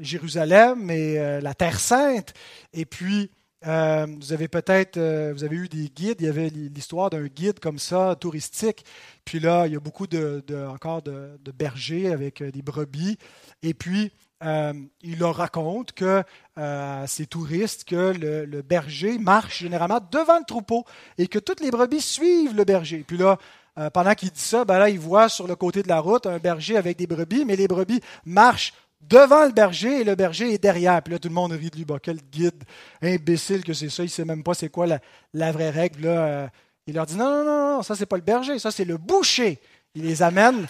[0.00, 2.34] Jérusalem et euh, la Terre Sainte.
[2.74, 3.30] Et puis,
[3.66, 8.16] euh, vous avez peut-être, eu des guides, il y avait l'histoire d'un guide comme ça,
[8.20, 8.84] touristique.
[9.24, 13.16] Puis là, il y a beaucoup de, encore de, de bergers avec des brebis.
[13.62, 14.72] Et puis, euh,
[15.02, 16.22] il leur raconte que
[16.58, 20.84] euh, ces touristes que le, berger marche généralement devant le troupeau
[21.18, 23.04] et que toutes les brebis suivent le berger.
[23.06, 23.38] Puis là,
[23.78, 26.26] euh, pendant qu'il dit ça, ben là, il voit sur le côté de la route
[26.26, 30.52] un berger avec des brebis, mais les brebis marchent devant le berger et le berger
[30.52, 31.00] est derrière.
[31.02, 31.86] Puis là, tout le monde rit de lui.
[32.02, 32.64] quel guide
[33.02, 34.02] imbécile que c'est ça.
[34.02, 34.86] Il ne sait même pas c'est quoi
[35.32, 36.50] la, vraie règle.
[36.86, 38.98] Il leur dit non, non, non, non ça, c'est pas le berger, ça, c'est le
[38.98, 39.60] boucher.
[39.94, 40.66] Il les amène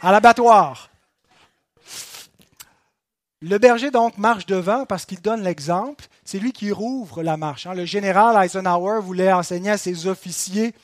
[0.00, 0.89] à l'abattoir.
[3.42, 6.04] Le berger donc marche devant parce qu'il donne l'exemple.
[6.24, 7.66] C'est lui qui rouvre la marche.
[7.66, 7.72] Hein.
[7.72, 10.74] Le général Eisenhower voulait enseigner à ses officiers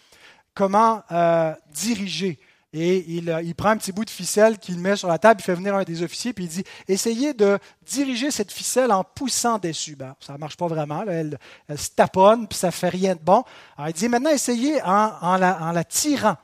[0.55, 2.39] comment euh, diriger.
[2.73, 5.45] Et il, il, prend un petit bout de ficelle qu'il met sur la table, il
[5.45, 9.59] fait venir un des officiers, puis il dit Essayez de diriger cette ficelle en poussant
[9.59, 9.95] dessus.
[9.95, 11.39] Ben, ça ne marche pas vraiment, elle,
[11.75, 13.45] se taponne, puis ça ne fait rien de bon.
[13.77, 16.37] Alors il dit Maintenant, essayez en la tirant.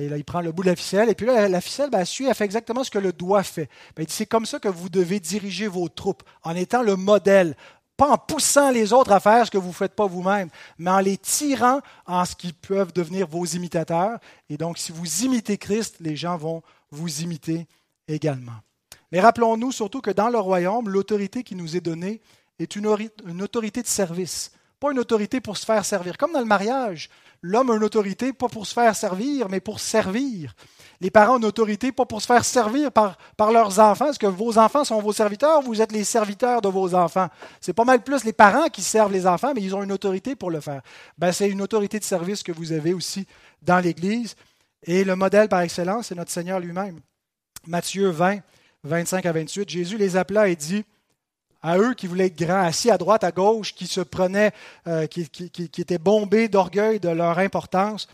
[0.00, 2.34] Il prend le bout de la ficelle, et puis la ficelle, ben, elle suit, elle
[2.34, 3.68] fait exactement ce que le doigt fait.
[3.96, 7.56] Ben, c'est comme ça que vous devez diriger vos troupes, en étant le modèle.
[7.96, 10.48] Pas en poussant les autres à faire ce que vous ne faites pas vous-même,
[10.78, 14.18] mais en les tirant en ce qui peuvent devenir vos imitateurs.
[14.48, 17.68] Et donc, si vous imitez Christ, les gens vont vous imiter
[18.08, 18.60] également.
[19.12, 22.20] Mais rappelons-nous surtout que dans le royaume, l'autorité qui nous est donnée
[22.58, 24.50] est une autorité de service
[24.84, 26.18] pas une autorité pour se faire servir.
[26.18, 27.08] Comme dans le mariage,
[27.40, 30.54] l'homme a une autorité pas pour se faire servir, mais pour servir.
[31.00, 34.10] Les parents ont une autorité pas pour se faire servir par, par leurs enfants.
[34.10, 37.28] Est-ce que vos enfants sont vos serviteurs vous êtes les serviteurs de vos enfants?
[37.62, 40.36] C'est pas mal plus les parents qui servent les enfants, mais ils ont une autorité
[40.36, 40.82] pour le faire.
[41.16, 43.26] Ben, c'est une autorité de service que vous avez aussi
[43.62, 44.36] dans l'Église.
[44.82, 47.00] Et le modèle par excellence, c'est notre Seigneur lui-même.
[47.66, 48.40] Matthieu 20,
[48.82, 50.84] 25 à 28, Jésus les appela et dit
[51.64, 54.52] à eux qui voulaient être grands, assis à droite, à gauche, qui se prenaient,
[54.86, 55.22] euh, qui,
[55.78, 58.06] étaient bombés d'orgueil de leur importance.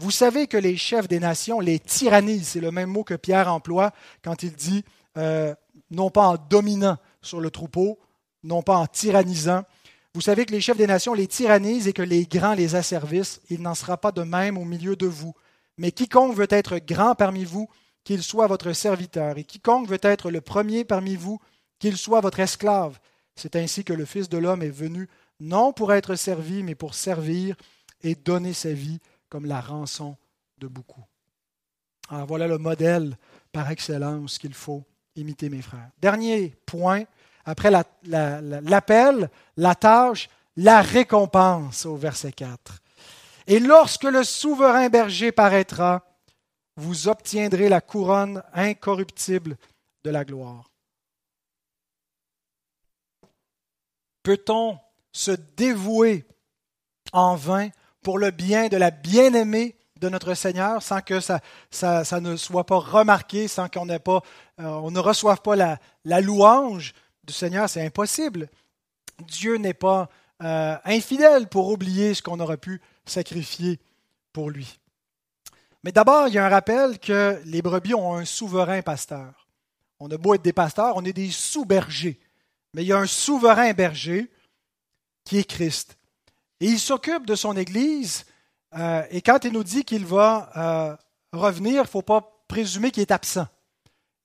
[0.00, 2.48] Vous savez que les chefs des nations les tyrannisent.
[2.48, 3.92] C'est le même mot que Pierre emploie
[4.24, 4.84] quand il dit
[5.16, 5.54] euh,
[5.92, 8.00] non pas en dominant sur le troupeau,
[8.42, 9.62] non pas en tyrannisant.
[10.12, 13.40] Vous savez que les chefs des nations les tyrannisent et que les grands les asservissent.
[13.48, 15.34] Il n'en sera pas de même au milieu de vous.
[15.76, 17.68] Mais quiconque veut être grand parmi vous,
[18.02, 21.38] qu'il soit votre serviteur, et quiconque veut être le premier parmi vous,
[21.78, 22.98] qu'il soit votre esclave.
[23.34, 25.08] C'est ainsi que le Fils de l'homme est venu,
[25.40, 27.56] non pour être servi, mais pour servir
[28.02, 28.98] et donner sa vie
[29.28, 30.16] comme la rançon
[30.58, 31.04] de beaucoup.
[32.08, 33.16] Alors voilà le modèle
[33.52, 34.84] par excellence qu'il faut
[35.16, 35.90] imiter, mes frères.
[36.00, 37.04] Dernier point,
[37.44, 42.80] après l'appel, la, tâche, la récompense au verset 4.
[43.46, 46.04] Et lorsque le souverain berger paraîtra,
[46.76, 49.56] vous obtiendrez la couronne incorruptible
[50.04, 50.70] de la gloire.
[54.28, 54.78] Peut-on
[55.10, 56.26] se dévouer
[57.14, 57.70] en vain
[58.02, 61.40] pour le bien de la bien-aimée de notre Seigneur sans que ça,
[62.20, 64.20] ne soit pas remarqué, sans qu'on pas,
[64.60, 66.92] euh, ne reçoive pas la, la louange
[67.24, 67.70] du Seigneur?
[67.70, 68.50] C'est impossible.
[69.26, 70.10] Dieu n'est pas
[70.42, 73.80] euh, infidèle pour oublier ce qu'on aurait pu sacrifier
[74.34, 74.78] pour lui.
[75.84, 79.48] Mais d'abord, il y a un rappel que les brebis ont un souverain pasteur.
[80.00, 82.20] On a beau être des pasteurs, on est des sous-bergers.
[82.74, 84.30] Mais il y a un souverain berger
[85.24, 85.96] qui est Christ.
[86.60, 88.24] Et il s'occupe de son Église.
[88.76, 90.96] Euh, et quand il nous dit qu'il va euh,
[91.32, 93.46] revenir, il ne faut pas présumer qu'il est absent.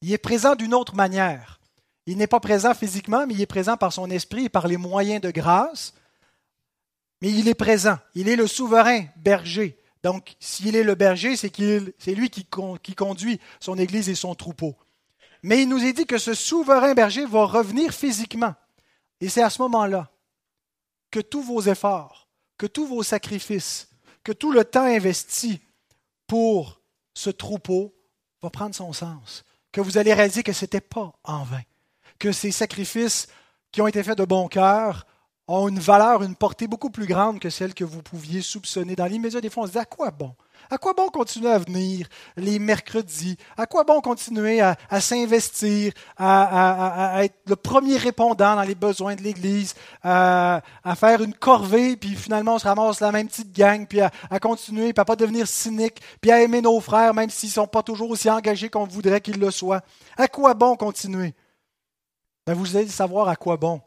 [0.02, 1.60] Il est présent d'une autre manière.
[2.06, 4.78] Il n'est pas présent physiquement, mais il est présent par son esprit et par les
[4.78, 5.94] moyens de grâce.
[7.22, 7.98] Mais il est présent.
[8.16, 9.78] Il est le souverain berger.
[10.04, 14.76] Donc, s'il est le berger, c'est lui qui conduit son Église et son troupeau.
[15.44, 18.56] Mais il nous est dit que ce souverain berger va revenir physiquement.
[19.20, 20.10] Et c'est à ce moment-là
[21.12, 23.90] que tous vos efforts, que tous vos sacrifices,
[24.24, 25.60] que tout le temps investi
[26.28, 26.82] pour
[27.14, 27.94] ce troupeau
[28.42, 29.44] va prendre son sens.
[29.72, 31.62] Que vous allez réaliser que ce n'était pas en vain.
[32.20, 33.28] Que ces sacrifices
[33.72, 35.06] qui ont été faits de bon cœur
[35.48, 38.96] ont une valeur, une portée beaucoup plus grande que celle que vous pouviez soupçonner.
[38.96, 40.34] Dans l'immédiat, des fois, on se dit à quoi bon?
[40.70, 42.08] À quoi bon continuer à venir
[42.38, 43.38] les mercredis?
[43.58, 49.22] À quoi bon continuer à, s'investir, à, être le premier répondant dans les besoins de
[49.22, 50.62] l'Église, à,
[50.96, 54.94] faire une corvée, puis finalement on se ramasse la même petite gang, puis à, continuer,
[54.94, 57.84] puis à pas devenir cynique, puis à aimer nos frères, même s'ils ne sont pas
[57.84, 59.82] toujours aussi engagés qu'on voudrait qu'ils le soient.
[60.18, 61.34] À quoi bon continuer?
[62.46, 63.82] Ben, Vous allez savoir à quoi bon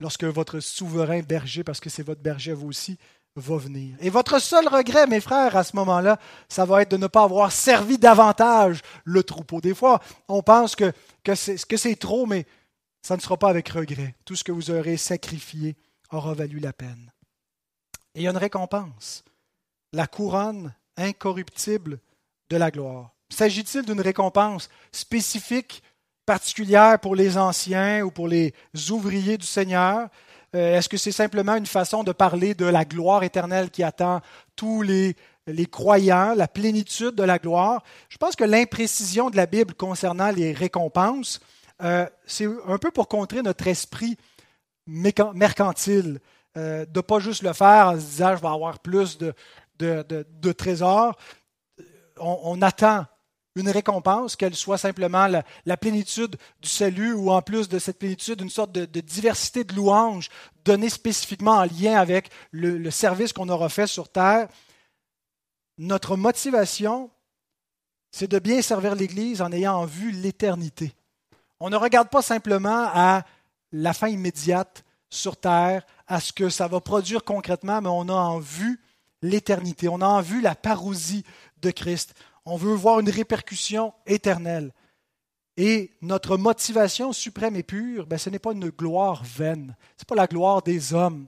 [0.00, 2.98] lorsque votre souverain berger, parce que c'est votre berger vous aussi,
[3.36, 3.96] va venir.
[4.00, 6.18] Et votre seul regret, mes frères, à ce moment-là,
[6.48, 9.60] ça va être de ne pas avoir servi davantage le troupeau.
[9.60, 12.46] Des fois, on pense que, que c'est trop, mais
[13.02, 14.14] ça ne sera pas avec regret.
[14.24, 15.76] Tout ce que vous aurez sacrifié
[16.10, 17.12] aura valu la peine.
[18.14, 19.24] Et il y a une récompense,
[19.92, 22.00] la couronne incorruptible
[22.50, 23.12] de la gloire.
[23.30, 25.82] S'agit-il d'une récompense spécifique
[26.26, 28.52] particulière pour les anciens ou pour les
[28.90, 30.08] ouvriers du Seigneur?
[30.54, 34.20] Euh, est-ce que c'est simplement une façon de parler de la gloire éternelle qui attend
[34.56, 35.14] tous les,
[35.70, 37.82] croyants, la plénitude de la gloire?
[38.08, 41.40] Je pense que l'imprécision de la Bible concernant les récompenses,
[41.82, 44.16] euh, c'est un peu pour contrer notre esprit
[44.86, 46.20] mercantile,
[46.56, 50.52] euh, de ne pas juste le faire en se disant je vais avoir plus de,
[50.52, 51.16] trésors.
[52.18, 53.06] On, attend
[53.56, 58.40] une récompense, qu'elle soit simplement la, plénitude du salut ou en plus de cette plénitude,
[58.40, 60.28] une sorte de, diversité de louanges
[60.64, 64.48] données spécifiquement en lien avec le, service qu'on aura fait sur terre.
[65.78, 67.10] Notre motivation,
[68.12, 70.94] c'est de bien servir l'Église en ayant en vue l'éternité.
[71.58, 73.24] On ne regarde pas simplement à
[73.72, 78.14] la fin immédiate sur terre, à ce que ça va produire concrètement, mais on a
[78.14, 78.80] en vue
[79.22, 81.24] l'éternité, on a en vue la parousie
[81.60, 82.14] de Christ.
[82.44, 84.72] On veut voir une répercussion éternelle.
[85.56, 89.76] Et notre motivation suprême et pure, ben, ce n'est pas une gloire vaine.
[89.96, 91.26] Ce n'est pas la gloire des hommes.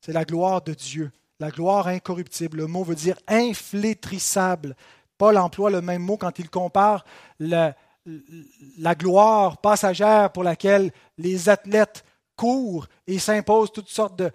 [0.00, 1.12] C'est la gloire de Dieu.
[1.40, 2.58] La gloire incorruptible.
[2.58, 4.76] Le mot veut dire inflétrissable.
[5.18, 7.04] Paul emploie le même mot quand il compare
[7.38, 7.74] la,
[8.78, 12.04] la gloire passagère pour laquelle les athlètes
[12.36, 14.30] courent et s'imposent toutes sortes de,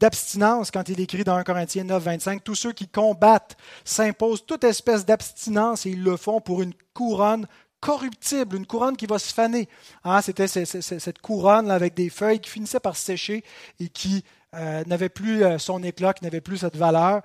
[0.00, 4.64] d'abstinence quand il écrit dans 1 Corinthiens 9, 25, tous ceux qui combattent s'imposent toute
[4.64, 7.46] espèce d'abstinence et ils le font pour une couronne
[7.80, 9.68] corruptible, une couronne qui va se faner.
[10.04, 13.42] Hein, c'était cette couronne avec des feuilles qui finissaient par sécher
[13.78, 17.22] et qui euh, n'avait plus euh, son éclat, qui n'avait plus cette valeur.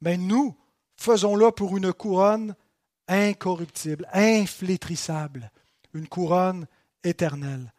[0.00, 0.54] Mais nous,
[0.96, 2.54] faisons-le pour une couronne
[3.08, 5.50] incorruptible, inflétrissable,
[5.94, 6.66] une couronne
[7.02, 7.72] éternelle.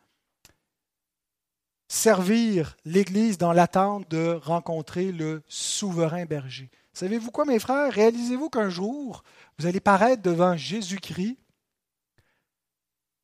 [1.92, 6.70] Servir l'Église dans l'attente de rencontrer le souverain berger.
[6.94, 7.92] Savez-vous quoi, mes frères?
[7.92, 9.24] Réalisez-vous qu'un jour,
[9.58, 11.38] vous allez paraître devant Jésus-Christ?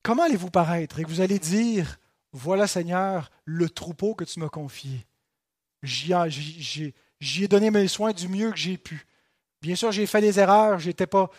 [0.02, 1.00] Comment allez-vous paraître?
[1.00, 2.00] Et vous allez dire,
[2.32, 5.06] voilà Seigneur, le troupeau que tu m'as confié.
[5.84, 6.14] J'y
[7.44, 9.06] ai donné mes soins du mieux que j'ai pu.
[9.62, 11.30] Bien sûr, j'ai fait des erreurs, j'étais pas,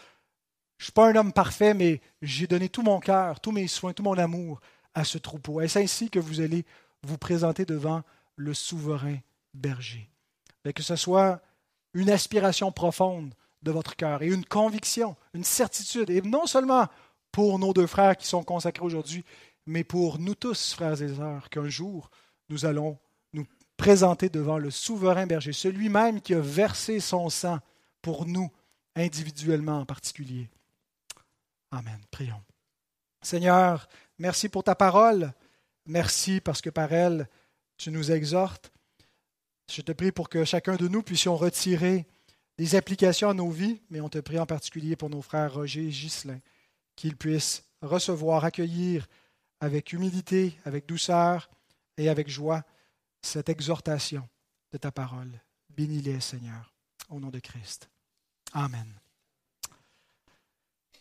[0.79, 3.67] je ne suis pas un homme parfait, mais j'ai donné tout mon cœur, tous mes
[3.67, 4.61] soins, tout mon amour
[4.95, 5.61] à ce troupeau.
[5.61, 6.65] Est-ce ainsi que vous allez
[7.07, 8.03] vous présenter devant
[8.37, 9.19] le souverain
[9.55, 10.11] berger?
[10.75, 11.41] que ce soit
[11.95, 13.33] une aspiration profonde
[13.63, 16.89] de votre cœur et une conviction, une certitude, et non seulement
[17.31, 19.25] pour nos deux frères qui sont consacrés aujourd'hui,
[19.67, 22.11] mais pour nous tous, frères et sœurs, qu'un jour
[22.49, 22.99] nous allons
[23.33, 23.47] nous
[23.77, 27.61] présenter devant le souverain berger, celui même qui a versé son sang
[28.03, 28.51] pour nous
[28.95, 30.49] individuellement en particulier.
[31.71, 32.01] Amen.
[32.11, 32.43] Prions.
[33.21, 33.89] Seigneur,
[34.19, 35.33] merci pour ta parole.
[35.87, 37.29] Merci parce que par elle,
[37.77, 38.73] tu nous exhortes.
[39.71, 42.07] Je te prie pour que chacun de nous puissions retirer
[42.59, 45.87] des applications à nos vies, mais on te prie en particulier pour nos frères Roger
[45.87, 46.41] et Ghislain
[46.95, 49.07] qu'ils puissent recevoir, accueillir
[49.61, 51.51] avec humilité, avec douceur
[51.97, 52.65] et avec joie
[53.23, 54.27] cette exhortation
[54.73, 55.41] de ta parole.
[55.71, 56.73] Bénis-les, Seigneur,
[57.11, 57.91] au nom de Christ.
[58.53, 59.06] Amen.